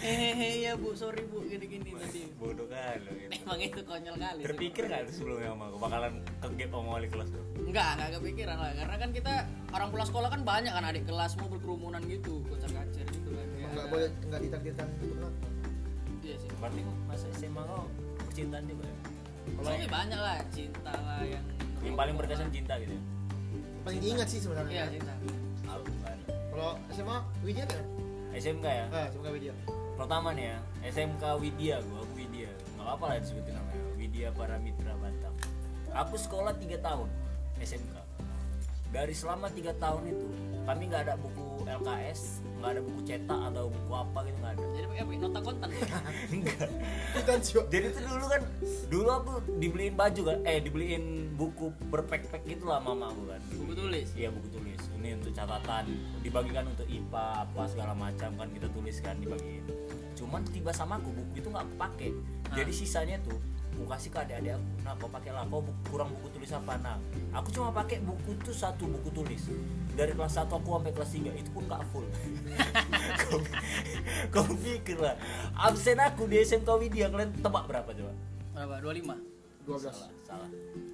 Hehehe 0.00 0.64
ya 0.64 0.72
bu, 0.80 0.96
sorry 0.96 1.28
bu, 1.28 1.44
gini-gini 1.44 1.92
tadi. 1.92 2.24
Bodoh 2.40 2.64
kan 2.72 2.96
gitu. 3.04 3.36
Emang 3.36 3.60
itu 3.60 3.80
konyol 3.84 4.16
kali. 4.16 4.40
Terpikir 4.48 4.88
nggak 4.88 5.12
tuh 5.12 5.14
sebelumnya 5.20 5.52
sama 5.52 5.64
aku 5.68 5.76
bakalan 5.76 6.12
kegep 6.40 6.70
sama 6.72 6.88
wali 6.96 7.08
kelas 7.12 7.28
tuh? 7.28 7.44
Enggak, 7.60 7.88
enggak 8.00 8.10
kepikiran 8.16 8.56
lah. 8.56 8.72
Karena 8.72 8.96
kan 8.96 9.10
kita 9.12 9.34
orang 9.76 9.88
pulang 9.92 10.08
sekolah 10.08 10.28
kan 10.32 10.40
banyak 10.40 10.72
kan 10.72 10.84
adik 10.88 11.04
kelas 11.04 11.36
semua 11.36 11.52
berkerumunan 11.52 12.00
gitu, 12.08 12.40
kocar-kacir 12.48 13.04
gitu 13.12 13.28
kan. 13.28 13.46
Ya, 13.60 13.66
nggak 13.76 13.86
boleh 13.92 14.08
nggak 14.32 14.40
ditakdirkan 14.48 14.86
untuk 14.96 15.08
kenapa 15.12 15.46
Iya 16.24 16.36
sih. 16.40 16.48
Berarti 16.56 16.80
kok 16.80 16.96
masa 17.04 17.26
SMA 17.36 17.62
kau 17.68 17.84
percintaan 18.24 18.64
juga 18.64 18.84
ya? 18.88 19.09
Kalau 19.52 19.68
Tapi 19.68 19.86
banyak 19.86 20.20
lah 20.20 20.38
cinta 20.48 20.92
lah 20.92 21.20
yang 21.22 21.44
yang 21.80 21.94
paling 21.94 22.14
berkesan 22.14 22.48
cinta 22.48 22.74
gitu 22.76 22.92
ya? 22.92 23.02
paling 23.80 23.98
diingat 23.98 24.26
sih 24.26 24.38
sebenarnya. 24.38 24.72
Iya 24.72 24.84
cinta. 24.92 25.12
Kalau 26.50 26.70
SMA 26.90 27.16
Widya 27.40 27.64
kan? 27.64 27.82
SMK 28.30 28.66
ya 28.66 28.84
Ah, 28.90 29.06
SMK 29.08 29.26
Widya. 29.32 29.54
pertama 29.96 30.28
nih 30.30 30.44
ya 30.46 30.58
SMK 30.86 31.24
Widya 31.36 31.76
gua 31.82 31.98
aku 32.00 32.14
Widya 32.16 32.48
nggak 32.72 32.88
apa 32.88 33.04
lah 33.04 33.16
disebutin 33.18 33.52
namanya 33.52 33.82
Widya 33.94 34.28
Paramitra 34.30 34.92
Batam 34.96 35.34
aku 35.90 36.14
sekolah 36.16 36.52
tiga 36.56 36.78
tahun 36.78 37.08
SMK 37.58 37.94
dari 38.88 39.12
selama 39.12 39.50
tiga 39.50 39.76
tahun 39.76 40.08
itu 40.08 40.26
kami 40.62 40.82
nggak 40.86 41.02
ada 41.04 41.14
buku 41.16 41.42
LKS 41.64 42.20
nggak 42.56 42.70
ada 42.70 42.80
buku 42.80 43.00
cetak 43.02 43.40
atau 43.46 43.64
buku 43.68 43.92
apa 43.92 44.18
gitu 44.24 44.36
nggak 44.38 44.52
ada 44.52 44.66
Pakai 44.90 45.02
apa? 45.06 45.12
nota 45.22 45.38
kontan. 45.38 45.68
enggak 46.34 46.68
jadi 47.70 47.86
tuh 47.94 48.02
dulu 48.02 48.26
kan 48.26 48.42
dulu 48.90 49.08
aku 49.10 49.32
dibeliin 49.62 49.94
baju 49.94 50.20
kan 50.34 50.38
eh 50.42 50.58
dibeliin 50.58 51.04
buku 51.38 51.70
berpek-pek 51.88 52.42
gitu 52.44 52.66
lah 52.66 52.82
mama 52.82 53.14
aku 53.14 53.22
kan 53.30 53.40
Buku 53.54 53.72
tulis. 53.78 54.08
iya 54.18 54.28
buku 54.34 54.50
tulis 54.50 54.80
ini 54.98 55.14
untuk 55.16 55.32
catatan 55.32 55.84
dibagikan 56.20 56.66
untuk 56.68 56.84
IPA 56.90 57.24
apa 57.46 57.62
segala 57.70 57.94
macam 57.94 58.34
kan 58.34 58.48
kita 58.50 58.66
tuliskan 58.74 59.14
dibagiin 59.22 59.64
cuman 60.18 60.42
tiba 60.50 60.74
sama 60.74 60.98
aku 60.98 61.14
buku 61.14 61.32
itu 61.40 61.48
nggak 61.48 61.64
aku 61.64 61.74
pakai 61.78 62.10
jadi 62.52 62.72
sisanya 62.74 63.16
tuh 63.24 63.38
aku 63.80 63.88
kasih 63.96 64.08
ke 64.12 64.18
adik-adik 64.20 64.52
aku. 64.60 64.68
Nah 64.84 64.92
kau 65.00 65.08
pakai 65.08 65.30
lah 65.32 65.44
kau 65.48 65.64
kurang 65.88 66.12
buku 66.12 66.28
tulis 66.36 66.52
apa? 66.52 66.76
Nah 66.84 66.96
aku 67.32 67.48
cuma 67.48 67.72
pakai 67.72 68.04
buku 68.04 68.36
tuh 68.44 68.52
satu 68.52 68.84
buku 68.84 69.08
tulis. 69.08 69.48
Dari 69.96 70.12
kelas 70.12 70.36
1 70.36 70.52
aku 70.52 70.68
sampai 70.76 70.92
kelas 70.92 71.10
3 71.16 71.40
itu 71.40 71.50
pun 71.50 71.64
nggak 71.64 71.82
full. 71.90 72.06
Kau, 73.20 73.36
kau 74.32 74.46
pikir 74.54 74.96
lah. 74.96 75.18
Absen 75.56 75.98
aku 75.98 76.24
di 76.30 76.40
SMK 76.40 76.68
Widya 76.78 77.10
kalian 77.10 77.34
tebak 77.42 77.66
berapa 77.68 77.90
coba? 77.90 78.12
Berapa? 78.54 78.74
25. 78.80 79.66
12. 79.66 79.92
salah 79.92 80.20
salah. 80.30 80.48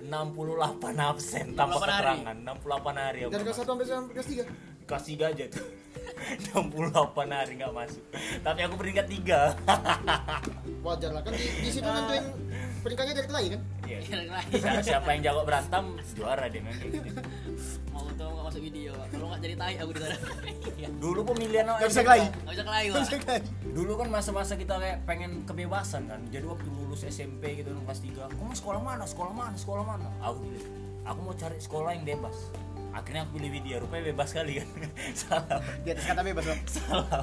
68 0.06 0.96
absen 0.96 1.46
tanpa 1.52 1.76
68 1.76 1.86
hari. 1.86 1.92
keterangan. 1.92 2.36
68 2.56 3.04
hari 3.04 3.18
aku 3.26 3.30
Dari 3.36 3.44
kelas 3.44 3.58
1 3.58 3.66
sampai 3.66 3.84
sampai 3.86 4.12
kelas 4.16 4.28
3. 4.32 4.88
kelas 4.88 5.04
3 5.04 5.30
aja 5.34 5.44
tuh. 5.52 5.66
68 6.56 7.36
hari 7.36 7.52
nggak 7.60 7.72
masuk. 7.74 8.04
Tapi 8.40 8.60
aku 8.64 8.74
peringkat 8.80 9.06
3 9.06 9.66
Wajar 10.86 11.10
lah 11.10 11.22
kan 11.26 11.32
di, 11.34 11.46
di 11.66 11.70
situ 11.70 11.88
nentuin 11.88 12.24
peringkatnya 12.86 13.14
dari 13.18 13.28
kelahi 13.28 13.46
kan? 13.50 13.60
Iya. 13.82 13.98
Yang 14.06 14.30
lain. 14.30 14.48
Si- 14.54 14.86
siapa 14.86 15.08
yang 15.10 15.22
jago 15.26 15.42
berantem 15.42 15.84
juara 16.14 16.44
dia 16.46 16.60
memang 16.62 16.78
kayak 16.78 16.92
gitu. 16.94 17.20
Mau 17.90 18.06
tau 18.14 18.30
nggak 18.30 18.44
masuk 18.46 18.62
video. 18.62 18.92
Kalau 19.10 19.26
nggak 19.34 19.40
jadi 19.42 19.54
tai 19.58 19.74
aku 19.82 19.90
di 19.90 20.00
sana. 20.06 20.16
Iya. 20.76 20.88
dulu 21.02 21.20
pemilihan 21.34 21.64
Gak 21.66 21.90
bisa 21.90 22.02
kelahi. 22.06 22.26
Nggak 22.30 22.54
bisa 22.54 22.64
kelahi 22.64 22.86
dulu 23.76 23.92
kan 24.00 24.08
masa-masa 24.08 24.56
kita 24.56 24.80
kayak 24.80 25.04
pengen 25.04 25.44
kebebasan 25.44 26.08
kan 26.08 26.20
jadi 26.32 26.48
waktu 26.48 26.64
lulus 26.64 27.04
SMP 27.04 27.60
gitu 27.60 27.76
kan 27.76 27.92
kelas 27.92 28.00
3 28.00 28.32
aku 28.32 28.40
mau 28.40 28.56
sekolah 28.56 28.80
mana 28.80 29.04
sekolah 29.04 29.32
mana 29.36 29.56
sekolah 29.60 29.84
mana 29.84 30.08
aku 30.24 30.48
pilih 30.48 30.64
aku 31.04 31.20
mau 31.20 31.34
cari 31.36 31.58
sekolah 31.60 31.90
yang 31.92 32.04
bebas 32.08 32.36
akhirnya 32.96 33.28
aku 33.28 33.36
pilih 33.36 33.50
Widya 33.52 33.76
rupanya 33.78 34.08
bebas 34.08 34.32
kali 34.32 34.52
kan 34.56 34.68
salah 35.20 35.60
Di 35.84 35.92
atas 35.92 36.04
kata 36.08 36.24
bebas 36.24 36.44
loh. 36.48 36.58
salah 36.64 37.22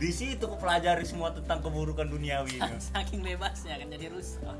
di 0.00 0.08
situ 0.08 0.40
aku 0.40 0.56
pelajari 0.56 1.04
semua 1.04 1.28
tentang 1.30 1.60
keburukan 1.60 2.08
duniawi 2.08 2.56
itu 2.56 2.74
Saking 2.90 3.20
bebasnya 3.20 3.76
kan 3.76 3.86
jadi 3.86 4.08
rusak. 4.08 4.56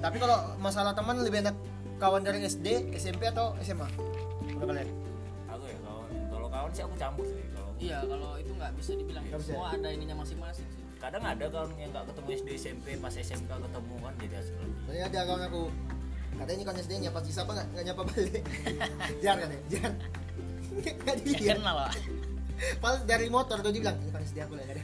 Tapi 0.00 0.16
kalau 0.16 0.56
masalah 0.56 0.92
teman 0.92 1.20
lebih 1.20 1.44
enak 1.44 1.56
kawan 1.96 2.24
dari 2.24 2.40
SD, 2.42 2.90
SMP 2.96 3.28
atau 3.28 3.52
SMA? 3.60 3.84
Udah 4.56 4.66
kalian? 4.66 4.88
aku 5.46 5.64
ya 5.68 5.76
kalau 5.78 6.02
kalau 6.26 6.48
kawan 6.48 6.70
sih 6.72 6.82
aku 6.82 6.94
campur 6.96 7.24
sih 7.28 7.44
kalau 7.52 7.70
Iya 7.76 7.98
kalau 8.02 8.30
itu 8.38 8.52
nggak 8.52 8.72
bisa 8.74 8.90
dibilang. 8.94 9.22
Bisa. 9.22 9.38
Semua 9.44 9.66
ada 9.70 9.88
ininya 9.88 10.16
masing-masing 10.16 10.66
sih. 10.66 10.82
kadang 10.96 11.22
ada 11.22 11.44
kawan 11.46 11.70
yang 11.76 11.90
nggak 11.90 12.04
ketemu 12.08 12.28
SD 12.32 12.48
SMP 12.56 12.86
pas 12.96 13.10
SMK 13.12 13.50
ketemu 13.50 13.94
kan 13.98 14.14
jadi 14.18 14.34
asik 14.38 14.54
lagi 14.56 14.72
Soalnya 14.86 15.04
ada 15.04 15.20
kawan 15.26 15.42
aku 15.46 15.62
katanya 16.42 16.58
ini 16.58 16.64
kawan 16.64 16.78
SD 16.80 16.92
nyapa 17.00 17.18
sisa 17.22 17.40
apa 17.42 17.52
nggak? 17.54 17.66
Nggak 17.70 17.84
nyapa 17.86 18.02
balik. 18.04 18.42
Jangan 19.24 19.38
kan 19.38 19.48
ya 19.48 19.60
jangan 19.70 19.92
nggak 20.72 20.96
Ya 21.06 21.22
dilihat 21.22 21.56
kenal 21.60 21.76
lah. 21.78 21.92
pas 22.78 22.94
dari 23.02 23.26
motor 23.26 23.58
tuh 23.58 23.70
dia 23.70 23.82
bilang 23.82 23.96
ini 23.98 24.08
kawan 24.08 24.24
SD 24.24 24.38
aku 24.40 24.54
lah 24.54 24.64
ada 24.64 24.82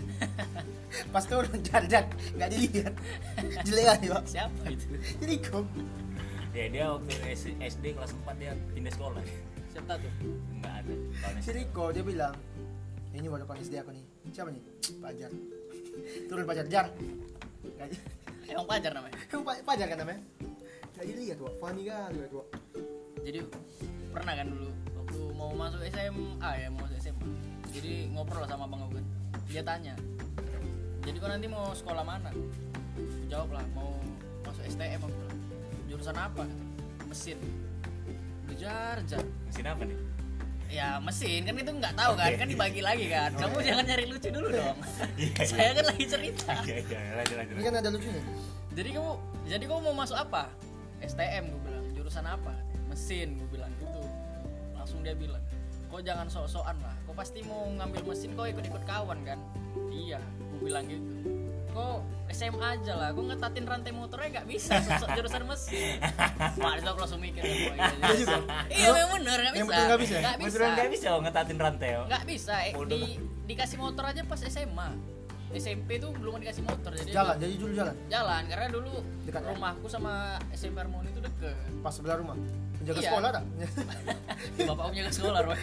pas 1.14 1.24
turun 1.24 1.58
jar 1.62 1.82
jar. 1.86 2.04
Nggak 2.34 2.48
dilihat. 2.50 2.94
Jelek 3.66 3.86
aja 3.88 4.06
pak. 4.14 4.24
Siapa 4.26 4.62
itu? 4.68 4.86
jadi 5.18 5.34
kok 5.40 5.64
ya 6.52 6.64
dia 6.68 6.84
waktu 6.90 7.12
SD 7.60 7.84
kelas 7.94 8.12
4 8.18 8.34
dia 8.36 8.52
pindah 8.72 8.92
sekolah. 8.92 9.22
Siapa 9.70 9.92
tuh? 9.94 10.12
nggak 10.58 10.74
ada. 10.74 10.94
Si 11.38 11.50
Riko 11.52 11.84
dia 11.90 12.02
bilang 12.02 12.34
ini 13.10 13.26
baru 13.26 13.46
kawan 13.46 13.60
SD 13.60 13.74
aku 13.78 13.90
nih? 13.90 14.04
Siapa 14.30 14.48
nih? 14.50 14.62
Pajar. 14.98 15.30
Turun 16.26 16.44
Pajar 16.44 16.66
jar. 16.66 16.86
Emang 18.48 18.64
pajar 18.64 18.92
namanya. 18.92 19.16
Emang 19.28 19.44
Pa- 19.44 19.62
Pajar 19.64 19.86
kan 19.92 19.98
namanya 20.00 20.20
nggak 20.98 21.14
dilihat 21.14 21.36
tuh 21.38 21.46
funny 21.62 21.86
kali 21.86 22.26
tuh 22.26 22.42
Jadi 23.22 23.38
pernah 24.10 24.34
kan 24.34 24.50
dulu 24.50 24.66
waktu 24.98 25.20
mau 25.38 25.50
masuk 25.54 25.80
SMA 25.94 26.50
ya 26.58 26.66
mau 26.74 26.82
masuk 26.82 26.98
SMA. 26.98 27.28
Jadi 27.70 28.10
ngobrol 28.10 28.42
lah 28.42 28.50
sama 28.50 28.66
bang 28.66 28.80
kan. 28.82 29.04
Dia 29.46 29.62
tanya. 29.62 29.94
Jadi 31.06 31.16
kau 31.22 31.30
nanti 31.30 31.46
mau 31.46 31.70
sekolah 31.70 32.02
mana? 32.02 32.34
Aku 32.34 33.30
jawab 33.30 33.54
lah 33.54 33.62
mau 33.78 33.94
masuk 34.42 34.66
STM 34.66 34.98
aku 34.98 35.14
bilang. 35.14 35.38
Jurusan 35.86 36.18
apa? 36.18 36.44
Mesin. 37.06 37.38
Bejar 38.50 38.98
jar. 39.06 39.22
mesin 39.22 39.66
apa 39.70 39.82
nih 39.86 39.98
Ya 40.68 40.98
mesin 41.00 41.46
kan 41.46 41.54
itu 41.56 41.72
nggak 41.78 41.94
tahu 41.94 42.12
kan 42.18 42.30
kan 42.34 42.48
dibagi 42.50 42.82
lagi 42.82 43.06
kan. 43.06 43.30
Kamu 43.38 43.62
jangan 43.62 43.84
nyari 43.86 44.04
lucu 44.10 44.28
dulu 44.34 44.50
dong. 44.50 44.76
Iya, 45.14 45.30
iya. 45.30 45.46
Saya 45.46 45.70
kan 45.78 45.84
lagi 45.94 46.04
cerita. 46.10 46.52
iya 46.66 46.76
iya 46.82 47.00
lanjut 47.22 47.36
lanjut 47.38 47.54
ini 47.54 47.62
kan 47.62 47.74
ada 47.78 47.88
lucunya 47.94 48.22
Jadi 48.74 48.88
kamu 48.98 49.12
jadi 49.46 49.64
kamu 49.64 49.80
mau 49.86 49.94
masuk 50.02 50.18
apa? 50.18 50.50
STM 51.02 51.44
gue 51.48 51.60
bilang. 51.64 51.84
Jurusan 51.94 52.24
apa? 52.24 52.54
Mesin 52.88 53.36
gue 53.36 53.48
bilang 53.50 53.70
gitu. 53.76 54.02
Langsung 54.74 55.02
dia 55.02 55.12
bilang, 55.12 55.42
"Kok 55.88 56.00
jangan 56.00 56.26
sok-sokan 56.26 56.78
lah. 56.80 56.96
Kok 57.04 57.14
pasti 57.14 57.44
mau 57.44 57.68
ngambil 57.68 58.02
mesin 58.06 58.32
kok 58.32 58.46
ikut-ikut 58.48 58.82
kawan 58.84 59.18
kan?" 59.22 59.38
Iya, 59.92 60.18
gue 60.22 60.60
bilang 60.64 60.84
gitu. 60.88 61.04
Kok 61.68 62.00
SMA 62.32 62.80
aja 62.80 62.92
lah, 62.96 63.08
gue 63.12 63.24
ngetatin 63.24 63.64
rantai 63.64 63.92
motornya 63.92 64.40
nggak 64.40 64.48
bisa 64.48 64.80
sok 64.84 65.10
jurusan 65.16 65.44
mesin. 65.44 65.96
Wah, 66.60 66.74
itu 66.76 66.88
aku 66.88 66.98
langsung 67.00 67.20
mikir. 67.20 67.40
"Oh, 67.44 67.48
iya, 67.48 67.72
iya, 67.76 67.86
Iya. 68.12 68.36
Iya, 68.68 68.88
memang 68.92 69.12
bener 69.20 69.38
Yang 69.40 69.54
bisa. 69.68 69.80
nggak 69.84 70.00
bisa 70.00 70.12
ya? 70.12 70.20
Nggak 70.22 70.38
bisa. 70.40 70.64
nggak 70.64 70.90
bisa 70.90 71.08
ngetatin 71.24 71.58
rantai 71.60 71.90
oh. 72.00 72.04
Nggak 72.08 72.24
bisa. 72.24 72.54
Eh, 72.64 72.72
di, 72.88 73.00
dikasih 73.48 73.76
motor 73.80 74.04
aja 74.08 74.20
pas 74.24 74.40
SMA. 74.40 75.17
SMP 75.50 75.96
tuh 75.96 76.12
belum 76.12 76.38
dikasih 76.38 76.60
motor 76.62 76.90
jadi 76.92 77.10
jalan 77.10 77.34
jadi 77.36 77.54
dulu 77.56 77.72
jalan? 77.72 77.94
Jalan 78.06 78.42
karena 78.46 78.66
dulu 78.68 78.92
Dekat 79.24 79.42
ya? 79.42 79.48
rumahku 79.50 79.86
sama 79.86 80.12
SMP 80.52 80.76
Harmoni 80.76 81.08
itu 81.08 81.20
deket. 81.20 81.56
Pas 81.80 81.90
sebelah 81.90 82.16
rumah? 82.16 82.36
Penjaga 82.76 83.00
Iya. 83.00 83.08
sekolah 83.08 83.28
tak 83.30 83.44
bapak 84.68 84.84
punya 84.88 85.02
ke 85.04 85.12
sekolah 85.12 85.40
Roy. 85.42 85.58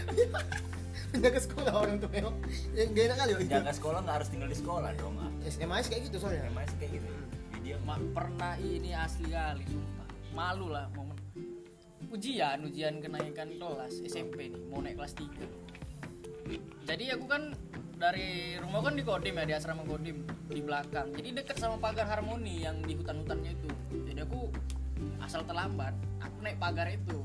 penjaga 1.05 1.39
sekolah 1.39 1.71
orang 1.71 1.95
tuh 1.95 2.09
memang 2.11 2.35
yang 2.73 2.87
gak 2.91 3.03
enak 3.05 3.17
kali 3.17 3.31
ya 3.31 3.39
jaga 3.55 3.71
sekolah 3.71 3.99
nggak 4.03 4.15
harus 4.19 4.27
tinggal 4.27 4.49
di 4.49 4.57
sekolah 4.57 4.89
dong 4.95 5.15
ah. 5.15 5.31
SMA 5.45 5.77
kayak 5.81 6.01
gitu 6.11 6.17
soalnya. 6.19 6.43
Sih 6.65 6.77
kayak 6.77 6.91
gitu. 6.99 7.07
Dia 7.63 7.77
Ma, 7.81 7.95
pernah 8.11 8.53
ini 8.57 8.91
asli 8.91 9.25
kali 9.27 9.63
sumpah. 9.63 10.07
Malu 10.31 10.67
lah 10.67 10.85
momen. 10.91 11.15
Ujian 12.05 12.61
ujian 12.61 12.99
kenaikan 12.99 13.49
kelas 13.55 14.03
SMP 14.03 14.49
nih 14.49 14.61
mau 14.67 14.77
naik 14.77 14.95
kelas 14.95 15.13
3 15.15 15.64
jadi 16.85 17.17
aku 17.17 17.25
kan 17.25 17.53
dari 17.95 18.59
rumah 18.61 18.85
kan 18.85 18.93
di 18.93 19.03
Kodim 19.03 19.35
ya 19.39 19.45
di 19.47 19.53
asrama 19.55 19.83
Kodim 19.87 20.27
di 20.51 20.61
belakang. 20.61 21.15
Jadi 21.15 21.41
deket 21.41 21.57
sama 21.57 21.79
pagar 21.81 22.05
Harmoni 22.05 22.61
yang 22.61 22.83
di 22.83 22.93
hutan-hutannya 22.93 23.51
itu. 23.55 23.69
Jadi 24.05 24.19
aku 24.21 24.51
asal 25.23 25.41
terlambat 25.43 25.95
aku 26.21 26.37
naik 26.45 26.57
pagar 26.61 26.87
itu. 26.91 27.19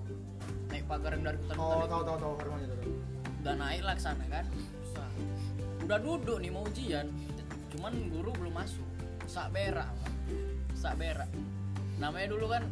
Naik 0.72 0.86
pagar 0.86 1.18
yang 1.18 1.24
dari 1.28 1.38
hutan-hutan 1.42 1.76
oh 1.76 1.84
itu. 1.84 1.90
tahu 1.90 2.02
tahu 2.06 2.16
tahu 2.18 2.34
harmoni 2.40 2.64
tuh 2.66 2.78
udah 3.40 3.54
naik 3.56 3.82
lah 3.84 3.94
ke 3.96 4.02
sana 4.02 4.24
kan. 4.30 4.44
Susah. 4.84 5.10
udah 5.84 5.98
duduk 5.98 6.38
nih 6.40 6.50
mau 6.52 6.64
ujian. 6.64 7.06
Cuman 7.74 7.92
guru 8.08 8.30
belum 8.36 8.54
masuk. 8.54 8.86
Sak 9.26 9.52
berak 9.52 9.90
sak 10.80 10.96
berak. 10.96 11.28
Namanya 12.00 12.32
dulu 12.32 12.48
kan 12.48 12.64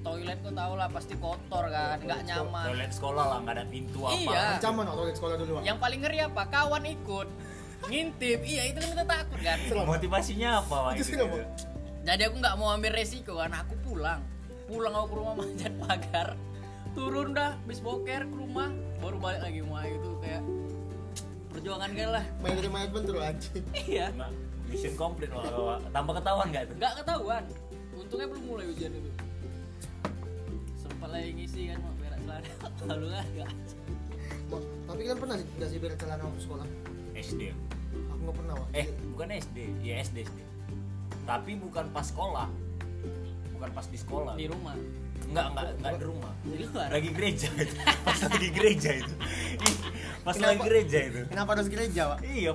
toilet 0.00 0.38
kau 0.40 0.52
tau 0.52 0.72
lah 0.76 0.88
pasti 0.88 1.14
kotor 1.16 1.64
kan 1.68 1.96
nggak 2.00 2.20
nyaman. 2.24 2.64
toilet 2.72 2.90
sekolah 2.92 3.24
lah 3.26 3.38
nggak 3.44 3.54
ada 3.60 3.64
pintu 3.68 4.00
apa. 4.04 4.16
Iya. 4.16 4.40
ancaman 4.56 4.84
di 4.88 5.14
sekolah 5.16 5.34
dulu 5.36 5.52
yang 5.60 5.78
paling 5.78 6.00
ngeri 6.00 6.18
apa? 6.24 6.42
Kawan 6.48 6.84
ikut. 6.88 7.28
Ngintip. 7.80 8.40
Iya 8.44 8.62
itu 8.72 8.78
kan 8.80 8.88
kita 8.92 9.04
takut 9.08 9.38
kan. 9.40 9.58
Motivasinya 9.92 10.50
apa 10.60 10.76
Wak, 10.84 10.92
Itu 10.92 11.00
itu 11.00 11.04
sih 11.04 11.14
nggak 11.16 11.28
mau. 11.28 11.40
jadi 12.00 12.22
aku 12.32 12.36
nggak 12.40 12.56
mau 12.56 12.68
ambil 12.72 12.92
resiko 12.96 13.32
kan 13.40 13.52
aku 13.52 13.74
pulang. 13.84 14.20
Pulang 14.68 14.92
aku 14.96 15.06
ke 15.08 15.14
rumah 15.16 15.34
manjat 15.40 15.72
pagar. 15.80 16.28
Turun 16.96 17.28
dah 17.36 17.54
bis 17.68 17.78
boker 17.80 18.26
ke 18.26 18.36
rumah 18.36 18.68
baru 19.00 19.16
balik 19.16 19.40
lagi 19.46 19.60
mau 19.64 19.80
itu 19.80 20.10
kayak 20.20 20.42
perjuangan 21.50 21.90
kan 21.92 22.08
lah. 22.20 22.24
Main 22.40 22.54
dari 22.56 22.70
main 22.72 22.88
pun 22.88 23.02
terus 23.04 23.22
anjing. 23.22 23.64
Iya. 23.88 24.06
Mission 24.70 24.94
complete 24.94 25.34
Wak. 25.34 25.82
tanpa 25.90 26.14
ketahuan 26.22 26.46
nggak 26.54 26.64
tuh? 26.70 26.74
Nggak 26.78 26.92
ketahuan. 27.02 27.42
Untungnya 27.90 28.26
belum 28.30 28.44
mulai 28.46 28.64
ujian 28.70 28.92
itu 28.94 29.10
sempat 31.00 31.16
lagi 31.16 31.32
ngisi 31.32 31.72
kan 31.72 31.78
mau 31.80 31.96
berak 31.96 32.20
celana. 32.20 32.50
Lalu 32.92 33.06
kan 33.08 33.24
nggak 33.32 33.50
Wak, 34.50 34.62
tapi 34.84 35.00
kalian 35.00 35.16
pernah 35.16 35.36
sih 35.40 35.46
nggak 35.56 35.68
sih 35.72 35.78
beres 35.80 35.96
celana 35.96 36.22
waktu 36.28 36.40
sekolah? 36.44 36.66
SD 37.16 37.42
aku 38.12 38.20
nggak 38.20 38.36
pernah 38.36 38.54
wah 38.60 38.68
eh 38.76 38.86
bukan 39.16 39.28
SD 39.32 39.58
ya 39.80 39.94
SD 40.04 40.28
SD 40.28 40.38
tapi 41.24 41.56
bukan 41.56 41.88
pas 41.88 42.04
sekolah. 42.04 42.52
Bukan 43.56 43.70
pas 43.72 43.86
di 43.88 43.96
sekolah. 43.96 44.34
Di 44.36 44.44
rumah. 44.44 44.76
Enggak 45.24 45.46
enggak 45.56 45.64
enggak 45.78 45.92
di 45.96 46.04
rumah. 46.04 46.32
Di 46.44 46.56
luar. 46.68 46.88
Lagi 46.92 47.10
gereja 47.16 47.48
itu. 47.54 47.74
Pas 48.08 48.18
lagi 48.26 48.48
gereja 48.50 48.90
itu. 48.98 49.14
Ih, 49.62 49.76
pas 50.26 50.34
Kenapa? 50.34 50.48
lagi 50.52 50.60
gereja 50.66 50.98
itu. 51.06 51.20
Kenapa 51.30 51.48
harus 51.54 51.68
gereja, 51.70 52.02
Pak? 52.12 52.18
iya 52.28 52.52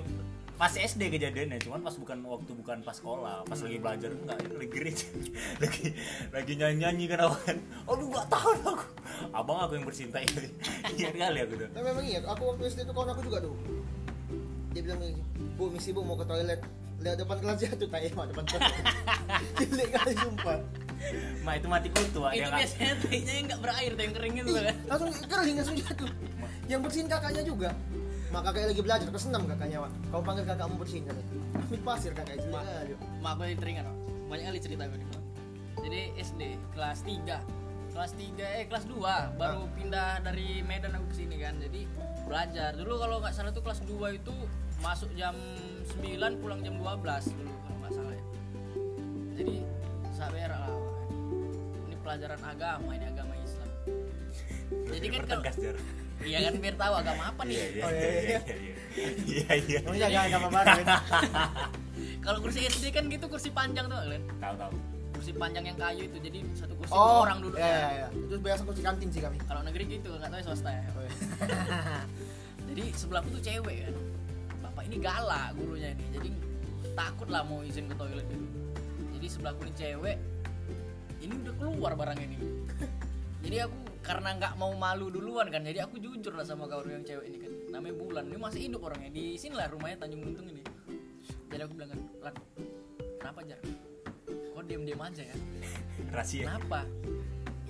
pas 0.55 0.71
SD 0.71 1.11
kejadiannya 1.11 1.59
cuman 1.59 1.79
pas 1.79 1.91
bukan 1.93 2.17
waktu 2.23 2.51
bukan 2.53 2.77
pas 2.79 2.93
sekolah 2.93 3.43
pas 3.43 3.59
lagi 3.59 3.75
belajar 3.75 4.07
enggak 4.09 4.39
lagi 4.47 4.69
gereja 4.69 5.07
lagi 5.61 5.85
lagi 6.31 6.53
nyanyi 6.55 6.77
nyanyi 6.79 7.05
kan 7.05 7.19
aku 7.21 7.35
kan 7.43 7.57
aduh 7.85 8.07
nggak 8.07 8.27
tahan 8.27 8.57
aku 8.63 8.85
abang 9.31 9.59
aku 9.59 9.71
yang 9.73 9.83
bercinta 9.83 10.17
ini 10.23 10.47
iya 10.95 11.11
kali 11.11 11.39
aku 11.41 11.53
tuh 11.55 11.67
Tapi 11.69 11.83
memang 11.85 12.05
iya, 12.05 12.19
aku 12.23 12.41
waktu 12.47 12.61
SD 12.69 12.79
itu 12.81 12.91
kawan 12.91 13.09
aku 13.09 13.21
juga 13.21 13.37
tuh. 13.41 13.55
Dia 14.71 14.81
bilang 14.81 14.99
gini, 14.99 15.15
Bu, 15.55 15.71
misi 15.71 15.91
Bu 15.91 16.01
mau 16.01 16.13
ke 16.13 16.25
toilet. 16.25 16.59
Lihat 16.97 17.15
depan 17.17 17.37
kelas 17.37 17.57
jatuh, 17.57 17.87
tak 17.87 18.01
emang 18.05 18.27
depan 18.27 18.43
kelas. 18.45 18.63
Jelek 19.61 19.89
kali 19.89 20.13
sumpah. 20.17 20.59
ma 21.43 21.51
itu 21.53 21.67
mati 21.69 21.87
kutu 21.89 22.19
Wak. 22.19 22.31
itu 22.33 22.37
Dia 22.37 22.45
nggak- 22.45 22.59
biasanya 22.59 22.93
tehnya 23.01 23.33
yang 23.33 23.45
nggak 23.45 23.61
berair 23.61 23.91
tuh 23.93 24.03
yang 24.03 24.13
kering 24.13 24.33
itu 24.35 24.49
Ih, 24.49 24.55
kan 24.57 24.75
langsung 24.85 25.09
kering 25.25 25.55
langsung 25.55 25.77
jatuh. 25.77 26.09
Yang 26.65 26.79
bersihin 26.81 27.07
kakaknya 27.07 27.43
juga. 27.45 27.69
Mak 28.33 28.41
kakaknya 28.41 28.67
lagi 28.73 28.81
belajar, 28.81 29.07
kesenam 29.13 29.43
kakaknya, 29.45 29.77
Pak. 29.85 29.91
Kau 30.09 30.21
panggil 30.25 30.45
kakakmu 30.49 30.75
bersihin 30.81 31.05
kan. 31.05 31.15
Ambil 31.55 31.81
pasir 31.85 32.11
kakaknya 32.11 32.41
jelek 32.41 32.53
Ma- 32.53 32.65
kali. 32.65 32.93
mak 33.21 33.31
aku 33.37 33.41
yang 33.45 33.59
teringat 33.61 33.85
banyak 34.25 34.45
kali 34.49 34.59
cerita 34.59 34.83
gue 34.89 34.99
jadi 35.85 36.01
SD 36.17 36.41
kelas 36.73 37.05
3 37.05 37.93
kelas 37.93 38.11
3 38.17 38.41
eh 38.41 38.65
kelas 38.65 38.89
2 38.89 39.37
baru 39.37 39.69
pindah 39.77 40.19
dari 40.25 40.65
Medan 40.65 40.97
aku 40.97 41.13
ke 41.13 41.15
sini 41.21 41.37
kan. 41.37 41.61
Jadi 41.61 41.85
belajar. 42.25 42.73
Dulu 42.73 42.93
kalau 42.97 43.21
nggak 43.21 43.31
salah 43.37 43.53
tuh 43.53 43.61
kelas 43.61 43.85
2 43.85 44.17
itu 44.17 44.33
masuk 44.81 45.13
jam 45.13 45.37
9 46.01 46.41
pulang 46.41 46.59
jam 46.65 46.75
12 46.81 47.37
dulu 47.37 47.53
kalau 47.53 47.77
nggak 47.85 47.93
salah 47.93 48.13
ya. 48.17 48.25
Jadi 49.37 49.55
sak 50.09 50.27
berak 50.33 50.59
lah 50.59 50.73
ini 51.85 51.95
pelajaran 52.01 52.41
agama 52.41 52.89
ini 52.97 53.05
agama 53.05 53.33
Islam. 53.37 53.69
Jadi 54.95 55.07
kan 55.13 55.21
kalau. 55.29 55.43
Iya 56.21 56.37
kan 56.41 56.53
biar 56.55 56.75
tahu 56.75 56.93
agama 56.95 57.23
apa 57.27 57.41
nih 57.43 57.55
iya 57.55 57.65
iya 57.67 57.83
Oh, 57.83 57.91
iya, 57.91 58.07
iya 58.07 58.15
iya. 58.15 58.39
iya 58.95 59.51
iya 59.51 59.53
iya 59.59 59.79
Kamu 59.81 59.95
jaga 59.97 60.19
agama 60.23 60.47
baru 60.49 60.71
kan? 60.77 60.87
kalau 62.25 62.39
kursi 62.39 62.59
SD 62.65 62.85
kan 62.89 63.03
gitu 63.05 63.25
kursi 63.25 63.49
panjang 63.49 63.85
tuh 63.85 63.97
kalian 63.97 64.23
tahu 64.37 64.55
tahu 64.55 64.71
kursi 65.11 65.31
panjang 65.33 65.65
yang 65.65 65.77
kayu 65.77 66.01
itu 66.05 66.17
jadi 66.19 66.39
satu 66.53 66.73
kursi 66.75 66.91
Oh, 66.91 66.97
dua 66.97 67.17
orang 67.25 67.37
duduk 67.39 67.57
Iya, 67.57 67.67
iya, 67.67 67.87
iya. 67.91 68.07
Itu 68.15 68.35
biasa 68.37 68.61
kursi 68.63 68.81
kantin 68.81 69.09
sih 69.09 69.19
kami. 69.19 69.37
kalau 69.41 69.61
negeri 69.61 69.83
gitu 69.89 70.09
nggak 70.11 70.29
tahu 70.29 70.39
ya 70.39 70.45
swasta 70.45 70.69
ya 70.69 70.83
Oh, 70.89 71.01
iya. 71.01 71.13
jadi 72.69 72.83
sebelahku 72.93 73.27
tuh 73.31 73.41
cewek 73.41 73.77
kan 73.83 73.95
bapak 74.61 74.83
ini 74.85 74.97
galak 74.97 75.49
gurunya 75.53 75.89
ini 75.91 76.03
jadi 76.11 76.29
takut 76.93 77.27
lah 77.27 77.41
mau 77.41 77.61
izin 77.61 77.85
ke 77.85 77.95
toilet 77.95 78.25
gitu 78.25 78.45
jadi 79.13 79.27
sebelahku 79.29 79.61
ini 79.61 79.73
cewek 79.73 80.17
ini 81.17 81.33
udah 81.37 81.53
keluar 81.55 81.91
barang 81.93 82.19
ini 82.19 82.37
jadi 83.45 83.57
aku 83.63 83.77
karena 84.05 84.29
nggak 84.37 84.53
mau 84.61 84.71
malu 84.77 85.09
duluan 85.09 85.49
kan. 85.49 85.65
Jadi 85.65 85.81
aku 85.81 85.97
jujur 85.97 86.37
lah 86.37 86.45
sama 86.45 86.69
kawan 86.69 87.01
yang 87.01 87.03
cewek 87.03 87.25
ini 87.25 87.37
kan. 87.41 87.51
Namanya 87.73 87.95
Bulan. 87.97 88.23
Ini 88.29 88.37
masih 88.37 88.61
hidup 88.69 88.85
orangnya. 88.85 89.09
Di 89.09 89.33
sini 89.35 89.57
lah 89.57 89.65
rumahnya 89.67 90.05
Tanjung 90.05 90.21
Buntung 90.21 90.45
ini. 90.45 90.61
Jadi 91.49 91.61
aku 91.65 91.73
bilang 91.73 91.89
kan 91.91 92.01
Lan 92.21 92.35
kenapa 93.17 93.39
jar? 93.49 93.59
Kok 94.29 94.63
diem 94.69 94.83
diem 94.85 95.01
aja 95.01 95.23
ya. 95.25 95.35
Rahasia. 96.13 96.43
Kenapa? 96.45 96.85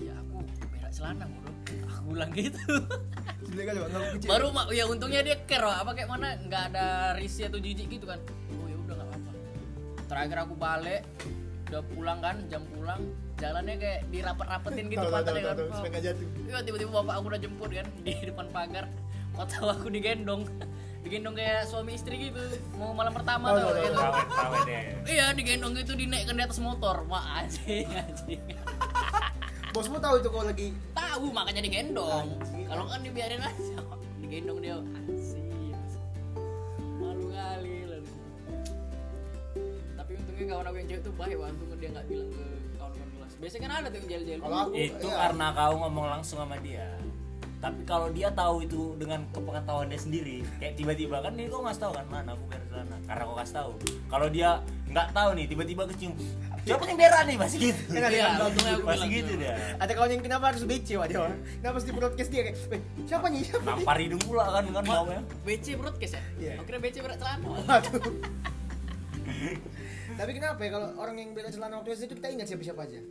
Ya 0.03 0.13
aku 0.19 0.35
berak 0.75 0.91
celana 0.91 1.23
bro. 1.23 1.51
Aku 1.87 2.07
bilang 2.11 2.31
gitu. 2.35 2.59
Kali, 3.55 3.79
baru 4.27 4.51
mak 4.51 4.67
ya 4.75 4.83
untungnya 4.89 5.23
dia 5.23 5.39
care 5.47 5.63
apa 5.63 5.95
kayak 5.95 6.09
mana? 6.11 6.35
Nggak 6.43 6.63
ada 6.75 7.15
risih 7.15 7.47
atau 7.47 7.57
jijik 7.63 7.87
gitu 7.87 8.03
kan. 8.03 8.19
Oh 8.59 8.67
ya 8.67 8.75
udah 8.75 8.93
nggak 8.99 9.09
apa 9.15 9.31
terakhir 10.05 10.37
aku 10.45 10.53
balik 10.55 11.01
udah 11.65 11.81
pulang 11.91 12.19
kan 12.21 12.35
jam 12.45 12.61
pulang 12.69 13.01
jalannya 13.35 13.75
kayak 13.81 13.99
dirapet-rapetin 14.13 14.85
gitu 14.87 15.05
pantatnya 15.09 15.41
kan. 15.51 15.55
Iya 16.45 16.57
tiba-tiba 16.63 16.91
bapak 17.01 17.13
aku 17.19 17.25
udah 17.33 17.41
jemput 17.41 17.69
kan 17.73 17.87
di 18.05 18.13
depan 18.29 18.45
pagar. 18.53 18.85
Tahu 19.35 19.67
aku 19.67 19.87
digendong. 19.91 20.47
Digendong 21.05 21.37
kayak 21.37 21.69
suami 21.69 21.93
istri 21.93 22.17
gitu 22.17 22.41
mau 22.81 22.89
malam 22.89 23.13
pertama 23.13 23.53
tuh 23.53 23.77
gitu. 23.77 23.93
Ya. 23.93 24.81
iya 25.05 25.25
digendong 25.37 25.77
gitu 25.77 25.93
dinaikkan 25.93 26.33
di 26.33 26.41
atas 26.41 26.57
motor. 26.57 27.05
Mak 27.05 27.45
anjing 27.45 27.85
anjing. 27.93 28.41
Bosmu 29.77 30.01
tahu 30.01 30.17
itu 30.17 30.33
kalau 30.33 30.49
lagi 30.49 30.73
tahu 30.97 31.29
makanya 31.29 31.61
digendong. 31.61 32.41
Kalau 32.41 32.89
kan 32.89 33.05
dibiarin 33.05 33.37
aja. 33.37 33.85
Digendong 34.17 34.57
dia 34.65 34.81
aku 40.75 40.83
yang 40.83 40.91
cewek 40.91 41.03
tuh 41.07 41.13
baik 41.15 41.35
wah 41.39 41.47
untung 41.47 41.69
dia 41.79 41.87
nggak 41.87 42.05
bilang 42.05 42.27
ke 42.27 42.43
kawan-kawan 42.75 43.09
kelas. 43.15 43.31
Biasanya 43.39 43.61
kan 43.63 43.71
ada 43.71 43.87
tuh 43.87 43.99
yang 44.03 44.41
aku- 44.43 44.75
itu 44.75 45.07
Iya. 45.07 45.15
karena 45.15 45.45
kau 45.55 45.75
ngomong 45.79 46.05
langsung 46.11 46.37
sama 46.37 46.55
dia. 46.59 46.87
Tapi 47.55 47.81
kalau 47.81 48.07
dia 48.11 48.27
tahu 48.29 48.55
itu 48.61 48.81
dengan 48.99 49.23
kepengetahuan 49.31 49.87
dia 49.87 49.95
sendiri 49.97 50.43
kayak 50.59 50.75
tiba-tiba 50.75 51.23
kan 51.23 51.31
ini 51.33 51.47
kau 51.47 51.63
ngasih 51.63 51.81
tahu 51.81 51.93
kan 51.95 52.05
mana 52.11 52.35
aku 52.35 52.43
berak 52.45 52.67
celana 52.67 52.97
karena 53.07 53.23
kau 53.23 53.35
kasih 53.39 53.55
tahu. 53.55 53.71
Kalau 54.05 54.27
dia 54.27 54.49
nggak 54.85 55.07
tahu 55.15 55.29
nih 55.31 55.45
tiba-tiba 55.47 55.83
kecium 55.87 56.11
siapa 56.61 56.83
yang 56.83 56.97
berak 56.99 57.21
nih? 57.23 57.37
Masih 57.39 57.57
gitu. 57.63 57.81
Iya, 57.95 58.27
aku 58.35 58.83
masih 58.83 59.07
gitu 59.07 59.31
dia. 59.39 59.53
Ada 59.79 59.91
kawan 59.95 60.09
yang 60.11 60.23
kenapa 60.27 60.45
harus 60.51 60.61
BC 60.67 60.87
Pak 60.99 61.07
dia 61.07 61.23
kenapa 61.55 61.71
harus 61.71 61.87
di 61.87 61.93
broadcast 61.95 62.29
dia? 62.29 62.41
Kayak 62.43 62.57
"Eh, 62.67 62.81
siapa 63.07 63.25
nih? 63.31 63.41
Siapa 63.47 63.63
nih? 63.63 63.69
nampar 63.79 63.97
hidung 64.03 64.23
pula 64.27 64.43
kan 64.51 64.63
kan 64.67 64.83
mau 64.83 65.07
ya 65.07 65.21
BC 65.41 65.65
broadcast 65.79 66.19
ya? 66.19 66.21
Iya. 66.35 66.51
Aku 66.59 66.67
kira 66.67 66.77
BC 66.83 66.95
berat 66.99 67.15
celana. 67.15 67.47
Waduh. 67.47 68.03
tapi 70.15 70.31
kenapa 70.31 70.59
ya 70.59 70.69
kalau 70.71 70.89
orang 70.95 71.15
yang 71.17 71.29
bela 71.31 71.49
celana 71.49 71.75
waktu 71.77 71.91
itu 71.93 72.07
kita 72.09 72.27
ingat 72.29 72.47
siapa 72.47 72.63
siapa 72.63 72.83
aja 72.83 73.01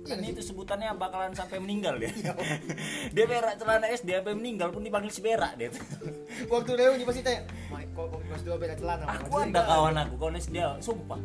Iya 0.00 0.16
sih? 0.16 0.32
itu 0.32 0.40
sebutannya 0.42 0.96
bakalan 0.96 1.36
sampai 1.36 1.60
meninggal 1.60 1.96
dia 1.96 2.08
Iya. 2.16 2.32
dia 3.14 3.24
berak 3.26 3.54
celana 3.56 3.86
SD 3.86 4.08
sampai 4.14 4.32
meninggal 4.32 4.68
pun 4.68 4.80
dipanggil 4.80 5.08
si 5.08 5.20
berak 5.20 5.52
dia 5.54 5.68
waktu 6.46 6.70
reuni 6.72 7.04
pasti 7.04 7.20
tanya 7.20 7.44
Mak, 7.68 7.92
kok 7.92 8.06
kok 8.08 8.20
kelas 8.24 8.42
dua 8.42 8.56
bela 8.56 8.74
celana 8.74 9.04
Mak?" 9.04 9.16
aku 9.22 9.32
ada 9.38 9.60
kawan 9.62 9.94
aku 9.98 10.14
kawan 10.16 10.34
SD 10.36 10.52
dia 10.54 10.72
sumpah 10.80 11.20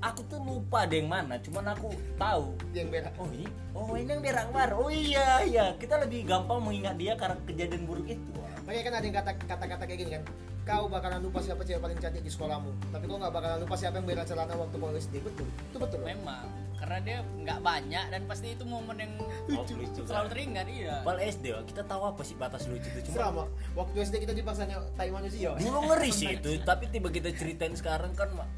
aku 0.00 0.20
tuh 0.26 0.40
lupa 0.40 0.88
ada 0.88 0.96
yang 0.96 1.08
mana 1.08 1.36
cuman 1.40 1.76
aku 1.76 1.92
tahu. 2.16 2.56
Yang 2.72 2.88
bela 2.88 3.10
oh 3.20 3.28
ini 3.32 3.46
oh 3.76 3.92
ini 3.96 4.10
yang 4.10 4.22
berak 4.24 4.44
kemarin 4.48 4.74
oh 4.76 4.90
iya 4.90 5.28
iya. 5.44 5.66
Kita 5.76 6.00
lebih 6.00 6.24
gampang 6.26 6.60
mengingat 6.60 6.96
dia 6.96 7.12
karena 7.14 7.36
kejadian 7.44 7.84
buruk 7.84 8.08
itu. 8.08 8.32
Makanya 8.64 8.82
kan 8.82 8.94
ada 8.96 9.04
yang 9.04 9.16
kata 9.16 9.30
kata-kata 9.44 9.84
kayak 9.88 10.00
gini 10.00 10.12
kan 10.18 10.24
kau 10.60 10.86
bakalan 10.86 11.18
lupa 11.24 11.40
siapa 11.40 11.64
cewek 11.64 11.80
paling 11.80 11.98
cantik 11.98 12.22
di 12.22 12.30
sekolahmu 12.30 12.92
tapi 12.92 13.08
kau 13.08 13.16
nggak 13.16 13.32
bakalan 13.32 13.58
lupa 13.64 13.74
siapa 13.74 13.96
yang 13.96 14.06
bela 14.06 14.22
celana 14.28 14.54
waktu 14.54 14.76
kau 14.76 14.92
SD 14.92 15.14
betul 15.24 15.48
itu 15.48 15.76
betul. 15.76 16.00
Memang 16.04 16.46
karena 16.80 16.98
dia 17.04 17.18
nggak 17.20 17.60
banyak 17.60 18.04
dan 18.08 18.22
pasti 18.24 18.56
itu 18.56 18.64
momen 18.64 18.96
yang 18.96 19.12
oh, 19.58 19.64
lucu. 19.68 20.00
Selalu 20.00 20.26
kan 20.28 20.32
teringat 20.32 20.66
iya. 20.72 20.96
Padahal 21.04 21.28
SD 21.28 21.44
kita 21.68 21.82
tahu 21.84 22.02
apa 22.08 22.22
sih 22.24 22.34
batas 22.40 22.64
lucu 22.70 22.88
itu? 22.88 23.00
Cuma 23.10 23.14
Selama 23.20 23.44
waktu 23.76 23.96
SD 24.00 24.14
kita 24.24 24.32
dipaksanya 24.32 24.76
tai 24.96 25.12
manusia. 25.12 25.52
Dulu 25.60 25.78
ngeri 25.92 26.10
sih 26.12 26.28
itu 26.40 26.50
tapi 26.64 26.88
tiba 26.88 27.12
kita 27.12 27.28
ceritain 27.36 27.74
sekarang 27.76 28.12
kan 28.16 28.32
mak 28.32 28.48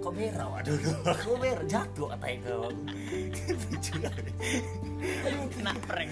kok 0.00 0.12
berak 0.12 0.48
waduh 0.48 0.76
kok 1.24 1.36
berak 1.36 1.64
jatuh 1.66 2.08
katain 2.10 2.38
kau 2.40 2.68
lucu. 2.68 3.92
Kena 5.50 5.72
prank. 5.80 6.10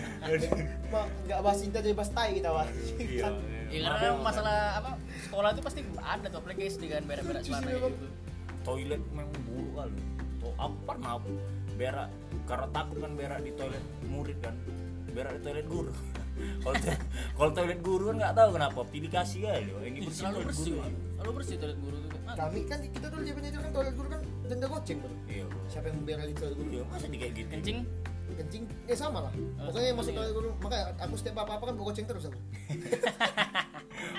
Mak, 0.88 1.06
nggak 1.24 1.40
bahas 1.40 1.58
cinta 1.58 1.78
jadi 1.78 1.92
bahas 1.92 2.10
tai 2.10 2.30
kita 2.34 2.48
wah 2.48 2.68
iya 2.98 3.28
Ya 3.68 3.84
Maaf 3.84 4.00
karena 4.00 4.08
Mas. 4.14 4.24
masalah 4.24 4.56
apa 4.76 4.90
sekolah 5.22 5.48
itu 5.50 5.60
pasti 5.60 5.80
ada 5.98 6.26
tuh 6.26 6.38
apalagi 6.38 6.62
SD 6.66 6.88
kan 6.88 7.04
berak-berak 7.04 7.44
celana 7.44 7.68
gitu. 7.68 7.88
toilet 8.62 9.02
memang 9.10 9.28
buruk 9.44 9.72
kali 9.74 10.00
oh 10.40 10.52
aku 10.56 10.76
pernah 10.84 11.12
berak 11.74 12.08
karena 12.44 12.66
takut 12.70 12.96
kan 12.98 13.12
berak 13.12 13.38
di 13.40 13.52
toilet 13.52 13.84
murid 14.04 14.38
kan 14.40 14.56
berak 15.10 15.36
di 15.36 15.42
toilet 15.42 15.66
guru 15.66 15.92
kalau 16.64 16.76
to- 16.78 17.02
kalau 17.36 17.50
toilet 17.52 17.80
guru 17.82 18.04
kan 18.08 18.16
nggak 18.18 18.34
tahu 18.34 18.48
kenapa 18.56 18.80
pilih 18.88 19.10
kasih 19.10 19.40
Wak. 19.44 19.56
ini 19.82 19.98
Ih, 20.00 20.04
bersih 20.06 20.16
Selalu 20.18 20.38
bersih, 20.48 20.72
selalu 21.18 21.32
bersih 21.42 21.56
toilet 21.58 21.78
guru 21.82 21.96
tuh. 21.98 22.10
Ah, 22.30 22.34
kami 22.38 22.60
kan 22.70 22.78
kita 22.78 23.06
dulu 23.10 23.22
jawabannya 23.26 23.50
itu 23.50 23.58
kan 23.58 23.72
toilet 23.74 23.94
guru 23.98 24.08
kan 24.14 24.20
denda 24.46 24.66
goceng 24.70 24.98
tuh 25.02 25.12
iya 25.26 25.44
siapa 25.66 25.86
yang 25.90 25.98
bela 26.06 26.24
di 26.24 26.34
toilet 26.38 26.56
guru? 26.56 26.68
Iya 26.70 26.82
masa 26.86 27.06
di 27.10 27.18
kayak 27.18 27.32
gitu? 27.34 27.48
Kencing? 27.50 27.78
Kencing? 28.28 28.62
Eh 28.86 28.94
sama 28.94 29.18
lah. 29.24 29.32
Oh, 29.58 29.72
pokoknya 29.72 29.86
yang 29.90 29.98
masuk 29.98 30.12
toilet 30.14 30.34
guru. 30.36 30.50
Makanya 30.62 30.84
aku 31.00 31.14
setiap 31.18 31.36
apa 31.42 31.52
apa 31.58 31.64
kan 31.66 31.74
bawa 31.74 31.86
goceng 31.90 32.06
terus 32.06 32.24
aku 32.30 32.38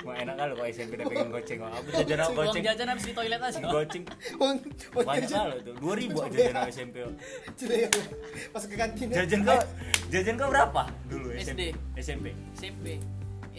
Wah 0.04 0.16
enak 0.16 0.36
kali 0.36 0.52
kalau 0.60 0.68
SMP 0.68 0.92
udah 1.00 1.08
pengen 1.08 1.30
goceng. 1.40 1.60
Aku 1.64 1.88
jajan 1.94 2.18
aku 2.20 2.32
uang 2.36 2.48
goceng? 2.52 2.64
jajan 2.68 2.88
habis 2.92 3.06
di 3.08 3.14
toilet 3.16 3.40
aja. 3.40 3.60
Goceng. 3.64 4.04
Uang 4.36 4.56
uang 4.68 5.06
banyak 5.08 5.24
jajan. 5.24 5.40
kali 5.40 5.60
tuh. 5.64 5.74
Dua 5.80 5.94
ribu 5.96 6.18
aja 6.20 6.36
jajan 6.36 6.56
aku 6.60 6.70
SMP 6.76 6.96
pas 8.52 8.64
ke 8.68 8.76
kantin. 8.76 9.08
Jajan 9.08 9.40
kau 9.48 9.60
jajan 10.12 10.34
kau 10.36 10.50
berapa 10.52 10.84
dulu 11.08 11.28
SD. 11.32 11.48
SMP? 11.48 11.62
SMP. 11.96 12.26
SMP. 12.60 12.88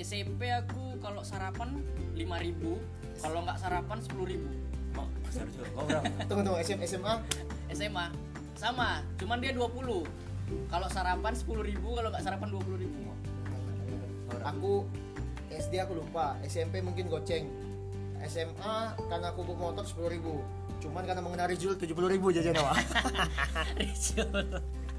SMP 0.00 0.42
aku 0.50 0.89
kalau 1.00 1.22
sarapan 1.24 1.80
5000 2.14 3.20
kalau 3.20 3.38
nggak 3.44 3.58
sarapan 3.58 3.98
10000 4.00 4.96
oh 4.98 5.06
besar 5.26 5.46
juga 5.52 5.66
kau 5.72 5.84
berapa? 5.86 6.12
Tunggu 6.28 6.42
tunggu. 6.44 6.58
SM, 6.62 6.80
SMA 6.86 7.14
SMA 7.74 8.06
sama 8.56 9.00
cuman 9.16 9.40
dia 9.40 9.56
20 9.56 9.68
kalau 10.68 10.88
sarapan 10.90 11.32
10.000 11.32 11.78
kalau 11.80 12.08
nggak 12.12 12.24
sarapan 12.26 12.48
20.000 12.52 13.10
aku 14.40 14.84
SD 15.50 15.82
aku 15.82 15.98
lupa. 15.98 16.38
SMP 16.46 16.80
mungkin 16.80 17.10
goceng. 17.10 17.50
SMA 18.24 18.76
karena 19.08 19.32
aku 19.32 19.42
bawa 19.44 19.72
motor 19.72 19.84
sepuluh 19.84 20.10
ribu. 20.12 20.34
Cuman 20.80 21.04
karena 21.04 21.20
mengenal 21.20 21.48
Rizul 21.48 21.76
tujuh 21.76 21.92
puluh 21.92 22.08
ribu 22.08 22.32
jajan 22.32 22.56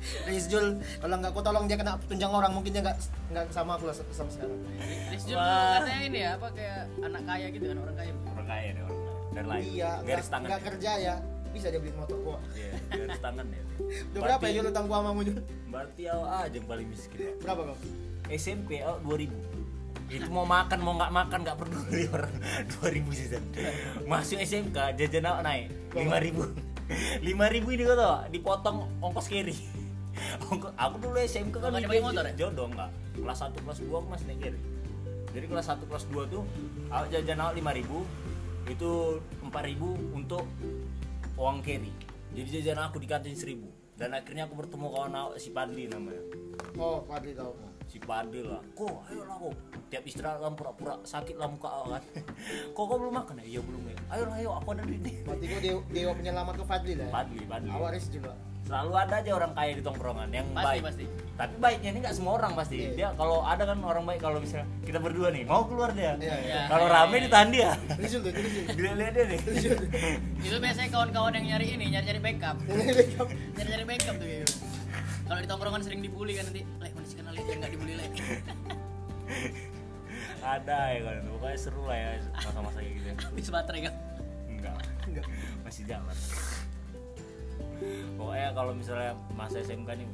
awak 0.01 0.27
Rizul 0.27 0.65
kalau 0.97 1.15
nggak 1.17 1.31
aku 1.31 1.41
tolong 1.41 1.65
dia 1.65 1.77
kena 1.77 1.97
tunjang 2.05 2.31
orang. 2.31 2.51
Mungkin 2.51 2.71
dia 2.73 2.81
nggak 2.81 2.97
nggak 3.31 3.45
sama 3.53 3.77
aku 3.77 3.85
lah 3.85 3.95
sama 3.95 4.29
sekarang. 4.29 4.57
Riz 5.13 5.23
Jul 5.23 5.37
Wah. 5.37 5.77
katanya 5.79 6.01
ini 6.03 6.19
ya 6.19 6.29
apa 6.35 6.47
kayak 6.51 6.81
anak 7.01 7.21
kaya 7.23 7.47
gitu 7.49 7.65
kan 7.69 7.77
orang 7.79 7.95
kaya. 7.95 8.11
Orang 8.27 8.47
kaya 8.47 8.67
nih 8.73 8.81
orang 8.81 8.97
kaya. 8.97 9.11
Dari 9.31 9.47
lain. 9.47 9.63
Iya 9.71 9.91
garis 10.03 10.27
tangan 10.27 10.47
nggak 10.49 10.61
kerja 10.65 10.91
ya. 10.97 11.15
Bisa 11.51 11.67
dia 11.67 11.79
beli 11.83 11.91
motor 11.91 12.15
gua. 12.23 12.39
Iya, 12.55 12.71
garis 12.89 13.19
tangan 13.19 13.45
ya. 13.45 13.63
Udah 14.11 14.21
berapa 14.23 14.43
ya 14.47 14.53
Jul 14.55 14.65
utang 14.71 14.85
gua 14.87 14.97
sama 15.03 15.21
Jul? 15.21 15.37
Berarti 15.67 16.01
awak 16.07 16.29
aja 16.41 16.55
yang 16.55 16.67
paling 16.67 16.87
miskin 16.89 17.17
Pak. 17.19 17.35
berapa 17.43 17.61
kau 17.71 17.77
SMP 18.31 18.69
awak 18.79 18.99
2000 19.03 19.31
itu 20.11 20.27
mau 20.27 20.43
makan 20.43 20.79
mau 20.83 20.99
nggak 20.99 21.11
makan 21.11 21.39
nggak 21.43 21.55
peduli 21.55 22.03
orang. 22.11 22.33
2000 22.83 23.15
jajan 23.15 23.43
masuk 24.03 24.37
SMK 24.39 24.77
jajan 24.99 25.23
naik. 25.43 25.71
5000 25.95 26.71
5000 27.23 27.23
ini 27.75 27.83
kau 27.87 27.95
tau 27.95 28.15
dipotong 28.27 28.77
ongkos 28.99 29.27
carry. 29.27 29.55
Ongko- 29.55 29.70
aku 30.75 30.95
dulu 30.99 31.17
SMK 31.19 31.55
kan 31.57 31.69
mikir 31.73 32.01
motor 32.01 32.23
ya? 32.27 32.33
jodoh 32.47 32.67
enggak 32.69 32.89
kelas 33.17 33.39
1 33.43 33.63
kelas 33.65 33.77
2 33.83 33.91
aku 33.91 34.07
masih 34.09 34.25
naik 34.29 34.39
carry 34.43 34.59
jadi 35.31 35.45
kelas 35.47 35.67
1 35.71 35.89
kelas 35.89 36.03
2 36.11 36.33
tuh 36.33 36.43
awak 36.91 37.07
jajan 37.11 37.39
awak 37.39 37.53
5000 37.55 38.31
itu 38.69 38.91
4000 39.41 40.15
untuk 40.15 40.45
uang 41.39 41.57
carry. 41.65 41.91
Jadi 42.31 42.47
jajan 42.61 42.79
aku 42.79 43.01
di 43.01 43.07
kantin 43.09 43.35
1000 43.35 43.99
dan 43.99 44.15
akhirnya 44.15 44.47
aku 44.47 44.55
bertemu 44.55 44.87
kawan 44.87 45.13
awak 45.15 45.37
si 45.39 45.49
Padli 45.51 45.87
namanya. 45.87 46.23
Oh 46.79 47.03
Fadli 47.07 47.35
tahu 47.35 47.51
si 47.91 47.99
Padil 47.99 48.47
lah. 48.47 48.63
Kok 48.71 49.11
ayo 49.11 49.21
lah 49.27 49.35
kok. 49.35 49.53
Tiap 49.91 50.03
istirahat 50.07 50.39
kan 50.39 50.55
pura-pura 50.55 50.95
sakit 51.03 51.35
lah 51.35 51.51
muka 51.51 51.67
awak 51.67 51.99
kan. 51.99 52.03
Kok 52.75 52.83
kok 52.87 52.97
belum 53.03 53.13
makan 53.19 53.43
ya? 53.43 53.59
Iya 53.59 53.61
belum 53.67 53.83
ya. 53.83 53.95
Ayo 54.15 54.23
lah 54.31 54.35
ayo 54.39 54.49
aku 54.55 54.67
ada 54.71 54.83
duit 54.87 55.03
nih. 55.03 55.15
Berarti 55.27 55.45
gua 55.51 55.59
dewa, 55.59 55.81
dewa 55.91 56.11
penyelamat 56.15 56.53
ke 56.55 56.63
Fadli 56.63 56.93
lah 56.95 57.05
ya? 57.05 57.11
Padli 57.11 57.43
Padli 57.43 57.69
awak 57.75 57.91
Rizul 57.99 58.23
lah 58.23 58.37
selalu 58.61 58.93
ada 58.93 59.15
aja 59.19 59.31
orang 59.35 59.51
kaya 59.51 59.71
di 59.75 59.83
tongkrongan 59.83 60.29
yang 60.31 60.47
Pasti, 60.55 60.63
baik. 60.63 60.81
pasti. 60.85 61.05
tapi 61.35 61.53
baiknya 61.59 61.89
ini 61.91 61.99
nggak 62.05 62.15
semua 62.15 62.33
orang 62.39 62.51
pasti. 62.53 62.77
Iya. 62.77 62.91
dia 62.95 63.07
kalau 63.19 63.41
ada 63.41 63.63
kan 63.67 63.77
orang 63.83 64.05
baik 64.05 64.21
kalau 64.21 64.37
misalnya 64.39 64.69
kita 64.85 64.99
berdua 65.01 65.27
nih 65.33 65.43
mau 65.43 65.65
keluar 65.67 65.91
dia. 65.91 66.13
Iya, 66.15 66.35
iya. 66.39 66.59
kalau 66.69 66.85
Iya, 66.87 66.93
rame 66.95 67.15
iya. 67.17 67.23
ditahan 67.27 67.49
dia. 67.51 67.69
Dilihat 68.77 69.11
dia 69.17 69.25
nih. 69.27 69.39
Itu 70.39 70.55
biasanya 70.61 70.89
kawan-kawan 70.93 71.33
yang 71.41 71.45
nyari 71.51 71.65
ini 71.73 71.85
nyari 71.91 72.05
nyari 72.13 72.21
backup. 72.21 72.55
Nyari 72.63 73.67
nyari 73.67 73.85
backup 73.89 74.15
tuh 74.21 74.27
gitu 74.29 74.50
kalau 75.31 75.39
di 75.39 75.47
tongkrongan 75.47 75.79
sering 75.79 76.03
dibully 76.03 76.35
kan 76.35 76.43
nanti. 76.43 76.67
Lek 76.83 76.91
kondisikan 76.91 77.31
lek 77.31 77.47
biar 77.47 77.57
nggak 77.63 77.71
dibully 77.71 77.95
lek. 77.95 78.11
Ada 80.43 80.79
ya 80.91 80.99
kan 81.07 81.23
pokoknya 81.31 81.55
seru 81.55 81.87
lah 81.87 81.95
ya 81.95 82.09
masa-masa 82.35 82.83
kayak 82.83 82.91
gitu 82.99 83.07
habis 83.31 83.47
baterai 83.47 83.81
kan? 83.87 83.93
Enggak. 84.51 84.75
Enggak. 85.07 85.25
masih 85.63 85.83
jalan. 85.87 86.17
Pokoknya 88.19 88.49
kalau 88.51 88.71
misalnya 88.75 89.15
masa 89.31 89.63
SMK 89.63 89.89
nih 90.03 90.07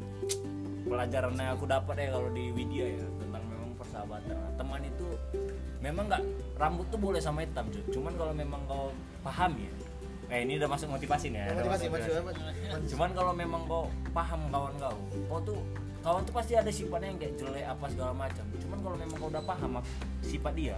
pelajaran 0.86 1.34
yang 1.34 1.58
aku 1.58 1.66
dapat 1.66 1.96
ya 1.98 2.08
kalau 2.14 2.30
di 2.30 2.54
Widya 2.54 2.86
ya 2.86 3.06
tentang 3.18 3.44
memang 3.50 3.74
persahabatan. 3.74 4.38
Nah, 4.38 4.54
teman 4.54 4.86
itu 4.86 5.08
memang 5.82 6.14
nggak 6.14 6.24
rambut 6.62 6.86
tuh 6.94 7.02
boleh 7.02 7.18
sama 7.18 7.42
hitam 7.42 7.66
cuy 7.74 7.82
cuman 7.90 8.14
kalau 8.18 8.34
memang 8.38 8.62
kau 8.70 8.94
paham 9.26 9.58
ya 9.58 9.74
eh 10.28 10.40
ini 10.44 10.60
udah 10.60 10.70
masuk 10.70 10.88
motivasi 10.92 11.32
nih 11.32 11.40
ya. 11.40 11.46
Motivasi 11.56 11.86
masuk 11.88 12.12
motivasi. 12.28 12.86
cuman 12.92 13.10
kalau 13.16 13.32
memang 13.32 13.62
kau 13.64 13.88
paham 14.12 14.42
kawan 14.52 14.74
kau 14.76 14.98
kau 15.32 15.40
tuh 15.40 15.60
kawan 16.04 16.22
tuh 16.28 16.34
pasti 16.36 16.54
ada 16.56 16.72
sifatnya 16.72 17.08
yang 17.16 17.20
kayak 17.20 17.34
jelek 17.40 17.66
apa 17.68 17.86
segala 17.88 18.12
macam. 18.12 18.46
Cuman 18.60 18.78
kalau 18.84 18.98
memang 19.00 19.16
kau 19.16 19.30
udah 19.32 19.44
paham 19.44 19.72
sifat 20.20 20.54
dia 20.56 20.78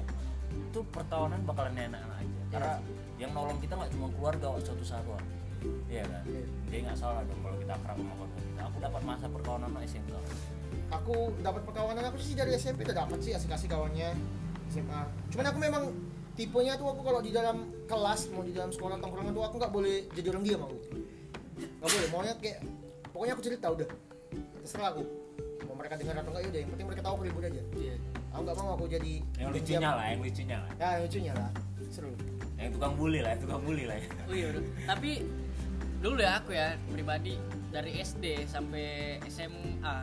itu 0.50 0.80
pertawanan 0.94 1.42
bakalan 1.46 1.74
enak-enak 1.74 2.18
aja. 2.22 2.42
Karena 2.54 2.74
yang 3.18 3.32
nolong 3.34 3.58
kita 3.58 3.74
nggak 3.74 3.92
cuma 3.98 4.08
keluarga 4.14 4.46
waktu 4.54 4.64
suatu 4.70 4.86
saat 4.86 5.06
Wak. 5.06 5.22
iya 5.92 6.08
kan? 6.08 6.24
Iya. 6.24 6.44
dia 6.72 6.80
nggak 6.88 6.96
salah 6.96 7.20
dong 7.28 7.42
kalau 7.44 7.58
kita 7.60 7.74
akrab 7.76 7.98
sama 8.00 8.14
keluarga 8.16 8.40
kita. 8.40 8.62
Aku 8.70 8.78
dapat 8.80 9.02
masa 9.04 9.26
perkawanan 9.28 9.68
sama 9.68 9.80
SMK 9.84 10.14
aku 10.90 11.34
dapat 11.46 11.62
perkawanan 11.66 12.04
aku 12.10 12.18
sih 12.18 12.34
dari 12.34 12.58
SMP 12.58 12.86
udah 12.86 13.06
dapat 13.06 13.20
sih 13.22 13.32
asik-asik 13.38 13.70
kawannya 13.70 14.14
SMA 14.74 15.02
cuman 15.34 15.46
aku 15.54 15.60
memang 15.62 15.84
tipenya 16.34 16.78
tuh 16.78 16.90
aku 16.90 17.02
kalau 17.06 17.22
di 17.22 17.30
dalam 17.34 17.70
kelas 17.89 18.30
mau 18.30 18.45
di 18.45 18.54
dalam 18.54 18.69
sekolah 18.69 19.02
tongkrongan 19.02 19.34
tuh 19.34 19.43
aku 19.43 19.56
nggak 19.58 19.73
boleh 19.73 19.95
jadi 20.13 20.28
orang 20.30 20.43
diam 20.45 20.62
aku. 20.62 20.78
Nggak 21.58 21.89
boleh 21.89 22.08
maunya 22.13 22.34
kayak 22.38 22.60
pokoknya 23.10 23.34
aku 23.34 23.43
cerita 23.43 23.65
udah. 23.73 23.88
Terserah 24.62 24.88
aku 24.93 25.04
mau 25.65 25.75
mereka 25.75 25.97
dengar 25.97 26.15
atau 26.21 26.30
enggak 26.30 26.43
ya 26.45 26.49
udah 26.54 26.60
yang 26.62 26.69
penting 26.69 26.88
mereka 26.88 27.02
tahu 27.02 27.13
aku 27.17 27.23
ribut 27.25 27.43
aja. 27.49 27.62
Iya. 27.73 27.95
Aku 28.30 28.41
nggak 28.45 28.56
mau 28.62 28.71
aku 28.78 28.86
jadi 28.86 29.13
yang 29.41 29.49
lucunya 29.49 29.80
diam. 29.82 29.97
lah 29.97 30.06
yang 30.06 30.21
lucunya 30.21 30.58
lah. 30.62 30.71
Ya 30.78 30.88
yang 30.93 31.04
lucunya 31.10 31.34
lah. 31.34 31.49
Seru. 31.89 32.12
Yang 32.62 32.69
tukang 32.78 32.93
bully 32.93 33.19
lah 33.25 33.30
yang 33.34 33.41
tukang 33.41 33.62
bully 33.65 33.84
lah. 33.89 33.97
Ya. 33.97 34.10
oh 34.30 34.36
iya 34.38 34.47
udah 34.54 34.62
tapi 34.86 35.12
dulu 35.99 36.19
ya 36.21 36.32
aku 36.39 36.52
ya 36.54 36.67
pribadi 36.93 37.36
dari 37.73 37.91
SD 37.99 38.47
sampai 38.47 39.17
SMA 39.28 39.95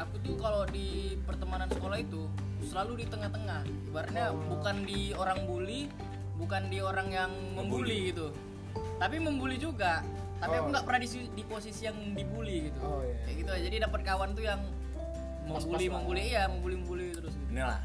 aku 0.00 0.16
tuh 0.24 0.34
kalau 0.40 0.64
di 0.64 1.20
pertemanan 1.28 1.68
sekolah 1.68 2.00
itu 2.00 2.24
selalu 2.64 3.04
di 3.04 3.06
tengah-tengah. 3.12 3.68
Ibaratnya 3.92 4.32
Oh. 4.32 4.40
bukan 4.56 4.88
di 4.88 5.12
orang 5.12 5.44
bully 5.44 5.92
bukan 6.40 6.62
di 6.66 6.78
orang 6.80 7.08
yang 7.08 7.30
membuli 7.52 8.10
gitu. 8.10 8.32
Tapi 8.96 9.16
membuli 9.20 9.56
juga. 9.56 10.00
Tapi 10.40 10.56
aku 10.56 10.66
Oh. 10.66 10.72
nggak 10.72 10.84
pernah 10.88 11.00
di, 11.00 11.08
di 11.36 11.44
posisi 11.44 11.84
yang 11.84 11.96
dibully 12.16 12.72
gitu. 12.72 12.80
Oh, 12.80 13.04
iya. 13.04 13.16
kayak 13.22 13.36
gitu 13.36 13.50
aja. 13.52 13.62
Jadi 13.68 13.76
dapat 13.78 14.00
kawan 14.00 14.28
tuh 14.32 14.44
yang 14.44 14.60
membuli 15.44 15.86
membuli. 15.86 16.20
Iya 16.26 16.42
membuli 16.48 16.74
membuli 16.80 17.06
terus 17.12 17.34
gitu. 17.36 17.50
inilah. 17.52 17.80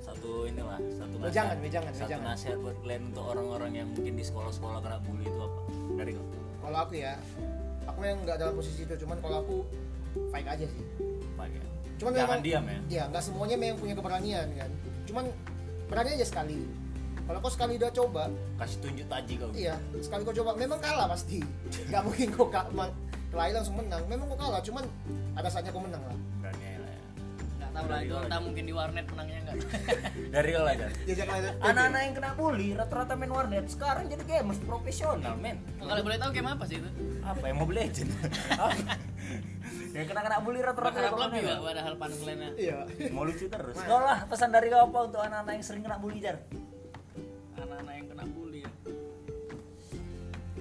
Satu 0.00 0.48
inilah 0.48 0.80
satu 0.90 1.14
nasihat. 1.14 1.28
Wejangan, 1.28 1.56
wejangan, 1.60 1.92
satu 1.92 2.04
wejangan. 2.08 2.28
nasihat 2.32 2.56
buat 2.58 2.76
kalian 2.80 3.02
untuk 3.12 3.24
orang-orang 3.28 3.70
yang 3.76 3.88
mungkin 3.92 4.12
di 4.16 4.24
sekolah-sekolah 4.24 4.78
kena 4.80 4.98
bully 5.04 5.24
itu 5.24 5.38
apa? 5.38 5.60
Dari 6.00 6.10
kau 6.16 6.24
kalau 6.60 6.78
aku 6.80 6.92
ya 6.96 7.12
aku 7.84 8.00
yang 8.00 8.18
nggak 8.24 8.36
dalam 8.40 8.54
posisi 8.56 8.80
itu. 8.82 8.94
Cuman 8.96 9.16
kalau 9.20 9.36
aku 9.44 9.56
fight 10.32 10.48
aja 10.48 10.64
sih. 10.64 10.84
Pak, 11.36 11.46
ya? 11.46 11.60
Cuman 12.00 12.10
jangan 12.16 12.40
memang- 12.40 12.44
diam 12.48 12.64
ya? 12.64 12.78
Ya 12.88 13.02
nggak 13.12 13.22
semuanya 13.22 13.56
memang 13.60 13.76
punya 13.76 13.92
keberanian 13.92 14.46
kan. 14.56 14.70
Cuman 15.04 15.24
berani 15.84 16.10
aja 16.16 16.26
sekali 16.26 16.64
kalau 17.30 17.46
kau 17.46 17.52
sekali 17.54 17.78
udah 17.78 17.94
coba 17.94 18.26
kasih 18.58 18.78
tunjuk 18.82 19.06
taji 19.06 19.34
kau. 19.38 19.50
iya 19.54 19.78
sekali 20.02 20.26
kau 20.26 20.34
coba 20.34 20.58
memang 20.58 20.82
kalah 20.82 21.06
pasti. 21.06 21.38
Nggak 21.94 22.02
mungkin 22.02 22.28
kau 22.34 22.50
ka- 22.50 22.66
ma- 22.74 22.90
kelahi 23.30 23.54
langsung 23.54 23.78
menang. 23.78 24.02
Memang 24.10 24.26
kau 24.34 24.38
kalah 24.42 24.58
cuman 24.58 24.82
ada 25.38 25.46
saatnya 25.46 25.70
kau 25.70 25.78
menang 25.78 26.02
lah. 26.02 26.16
Berani 26.42 26.64
aja 26.66 26.78
lah 26.82 26.90
ya. 26.90 27.00
Nggak 27.54 27.70
tahu 27.70 27.86
lah 27.86 27.98
itu 28.02 28.14
entah 28.18 28.26
aja. 28.34 28.38
mungkin 28.42 28.62
di 28.66 28.74
warnet 28.74 29.06
menangnya 29.14 29.38
nggak. 29.46 29.56
Dari 30.34 30.50
kau 30.50 30.66
ya 30.66 31.14
jangan 31.14 31.34
ada 31.38 31.50
anak-anak 31.62 32.00
yang 32.02 32.14
kena 32.18 32.30
bully 32.34 32.68
rata-rata 32.74 33.14
main 33.14 33.30
warnet 33.30 33.66
sekarang 33.70 34.04
jadi 34.10 34.22
gamers 34.26 34.58
profesional 34.66 35.34
men. 35.38 35.62
Kalau 35.78 36.02
boleh 36.02 36.18
tahu 36.18 36.30
game 36.34 36.50
apa 36.50 36.64
sih 36.66 36.82
itu? 36.82 36.90
Apa 37.22 37.44
yang 37.54 37.58
Mobile 37.62 37.78
Legend 37.78 38.10
yang 39.90 40.06
kena 40.06 40.20
kena 40.22 40.38
bully 40.42 40.60
rata-rata 40.62 40.98
orang 40.98 41.10
lebih 41.10 41.18
warnet. 41.18 41.46
gak 41.46 41.60
padahal 41.62 41.94
punchline-nya 41.98 42.50
iya. 42.58 42.78
Mau 43.14 43.22
lucu 43.22 43.46
terus. 43.46 43.74
Kau 43.74 44.02
lah 44.02 44.18
pesan 44.26 44.50
dari 44.50 44.66
kau 44.70 44.86
apa 44.86 44.98
untuk 45.06 45.20
anak-anak 45.22 45.52
yang 45.54 45.64
sering 45.66 45.82
kena 45.82 45.98
bully 45.98 46.18
jar 46.18 46.38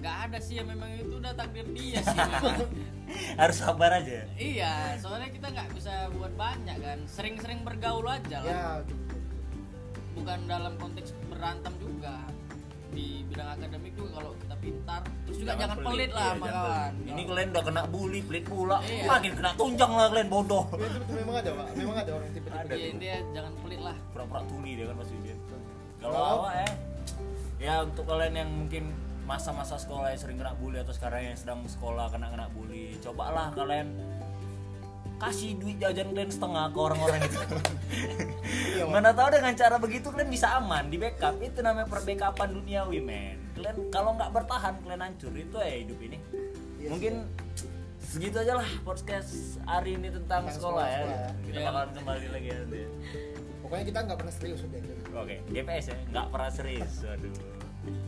nggak 0.09 0.25
ada 0.25 0.37
sih 0.41 0.57
ya 0.57 0.63
memang 0.65 0.89
itu 0.89 1.13
udah 1.15 1.33
takdir 1.37 1.65
dia 1.69 2.01
sih. 2.01 2.17
Harus 3.41 3.57
sabar 3.61 3.91
aja. 3.93 4.25
Iya 4.33 4.97
soalnya 4.97 5.29
kita 5.29 5.53
nggak 5.53 5.69
bisa 5.77 6.09
buat 6.17 6.33
banyak 6.33 6.77
kan. 6.81 6.99
Sering-sering 7.05 7.61
bergaul 7.61 8.09
aja 8.09 8.41
lah. 8.41 8.49
Ya 8.49 8.65
bukan 10.17 10.39
dalam 10.49 10.73
konteks 10.81 11.13
berantem 11.29 11.77
juga. 11.77 12.25
Di 12.89 13.21
bidang 13.21 13.53
akademik 13.53 13.93
juga 13.93 14.17
kalau 14.17 14.33
kita 14.33 14.55
pintar 14.57 15.01
terus 15.21 15.37
juga 15.37 15.53
jangan, 15.53 15.77
pelit, 15.77 16.09
lah 16.09 16.25
Iya, 16.25 16.33
sama 16.33 16.41
jangan 16.41 16.57
kawan 16.65 16.89
pelit. 16.89 17.11
ini 17.13 17.21
kalian 17.21 17.49
udah 17.53 17.63
kena 17.69 17.81
bully 17.85 18.19
pelit 18.25 18.45
pula. 18.49 18.77
Iya. 18.81 19.05
makin 19.05 19.31
kena 19.37 19.51
tunjang 19.53 19.91
lah 19.93 20.05
kalian 20.09 20.29
bodoh. 20.33 20.65
Ya, 20.73 20.85
itu 20.89 20.97
betul. 20.97 21.13
Memang 21.21 21.35
ada 21.37 21.49
pak. 21.53 21.65
Memang 21.77 21.97
ada 22.01 22.11
orang 22.17 22.29
tipe-tipe 22.33 22.57
Ada. 22.65 22.73
iya 22.73 22.87
intinya 22.89 23.17
jangan 23.37 23.53
pelit 23.61 23.81
lah. 23.85 23.95
Pura-pura 24.09 24.41
tuli 24.49 24.71
dia 24.73 24.85
kan 24.89 24.95
dia. 25.21 25.35
Kalau 26.01 26.09
Kalau- 26.17 26.33
awak 26.41 26.53
ya 26.57 26.69
ya 27.59 27.73
untuk 27.83 28.03
kalian 28.09 28.33
yang 28.33 28.49
mungkin 28.49 28.83
masa-masa 29.29 29.77
sekolah 29.77 30.09
yang 30.09 30.17
sering 30.17 30.37
kena 30.41 30.57
bully 30.57 30.81
atau 30.81 30.89
sekarang 30.89 31.21
yang 31.21 31.37
sedang 31.37 31.61
sekolah 31.69 32.09
kena 32.09 32.33
kena 32.33 32.49
bully. 32.49 32.97
Cobalah 32.97 33.53
kalian 33.53 33.93
kasih 35.21 35.53
duit 35.61 35.77
jajan 35.77 36.09
kalian 36.09 36.31
setengah 36.33 36.73
ke 36.73 36.79
orang-orang 36.81 37.21
itu. 37.21 37.37
Iya, 38.49 38.89
mana 38.89 39.13
tahu 39.13 39.29
dengan 39.37 39.53
cara 39.53 39.75
begitu 39.77 40.09
kalian 40.09 40.33
bisa 40.33 40.57
aman 40.57 40.89
di 40.89 40.97
backup. 40.97 41.37
Itu 41.37 41.61
namanya 41.61 41.85
perbackupan 41.85 42.57
duniawi 42.57 42.97
men. 43.05 43.37
Kalian 43.53 43.77
kalau 43.93 44.17
nggak 44.17 44.33
bertahan 44.33 44.73
kalian 44.81 45.01
hancur. 45.05 45.29
Itu 45.37 45.61
ya 45.61 45.77
hidup 45.77 45.99
ini. 46.01 46.17
Iya, 46.81 46.89
mungkin 46.89 47.13
segitu 48.01 48.41
aja 48.41 48.57
lah 48.57 48.69
podcast 48.81 49.61
hari 49.69 49.93
ini 49.93 50.09
tentang 50.09 50.49
Tentang 50.49 50.57
sekolah, 50.57 50.85
ya. 50.89 50.97
sekolah, 50.97 51.13
sekolah. 51.13 51.45
kita 51.45 51.59
bakalan 51.61 51.89
kembali 51.93 52.27
lagi 52.33 52.49
nanti. 52.49 52.81
Pokoknya 53.61 53.85
kita 53.85 53.99
nggak 54.09 54.17
pernah 54.17 54.33
serius 54.33 54.59
udah 54.65 54.79
Oke, 55.21 55.35
GPS 55.53 55.85
ya, 55.93 55.97
nggak 56.09 56.27
pernah 56.33 56.49
serius. 56.49 56.93
Waduh. 57.05 57.58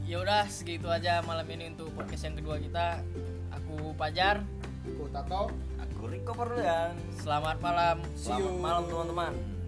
Ya 0.03 0.19
udah 0.19 0.43
segitu 0.47 0.91
aja 0.91 1.23
malam 1.23 1.47
ini 1.47 1.71
untuk 1.71 1.89
podcast 1.95 2.27
yang 2.27 2.35
kedua 2.35 2.59
kita 2.59 2.99
aku 3.49 3.95
Pajar 3.95 4.43
aku 4.83 5.07
tato 5.09 5.43
Aku 5.79 6.09
Riko 6.09 6.33
Perluan. 6.33 6.97
selamat 7.21 7.57
malam 7.61 7.97
See 8.17 8.33
Selamat 8.33 8.41
you. 8.41 8.57
malam 8.57 8.83
teman-teman. 8.89 9.60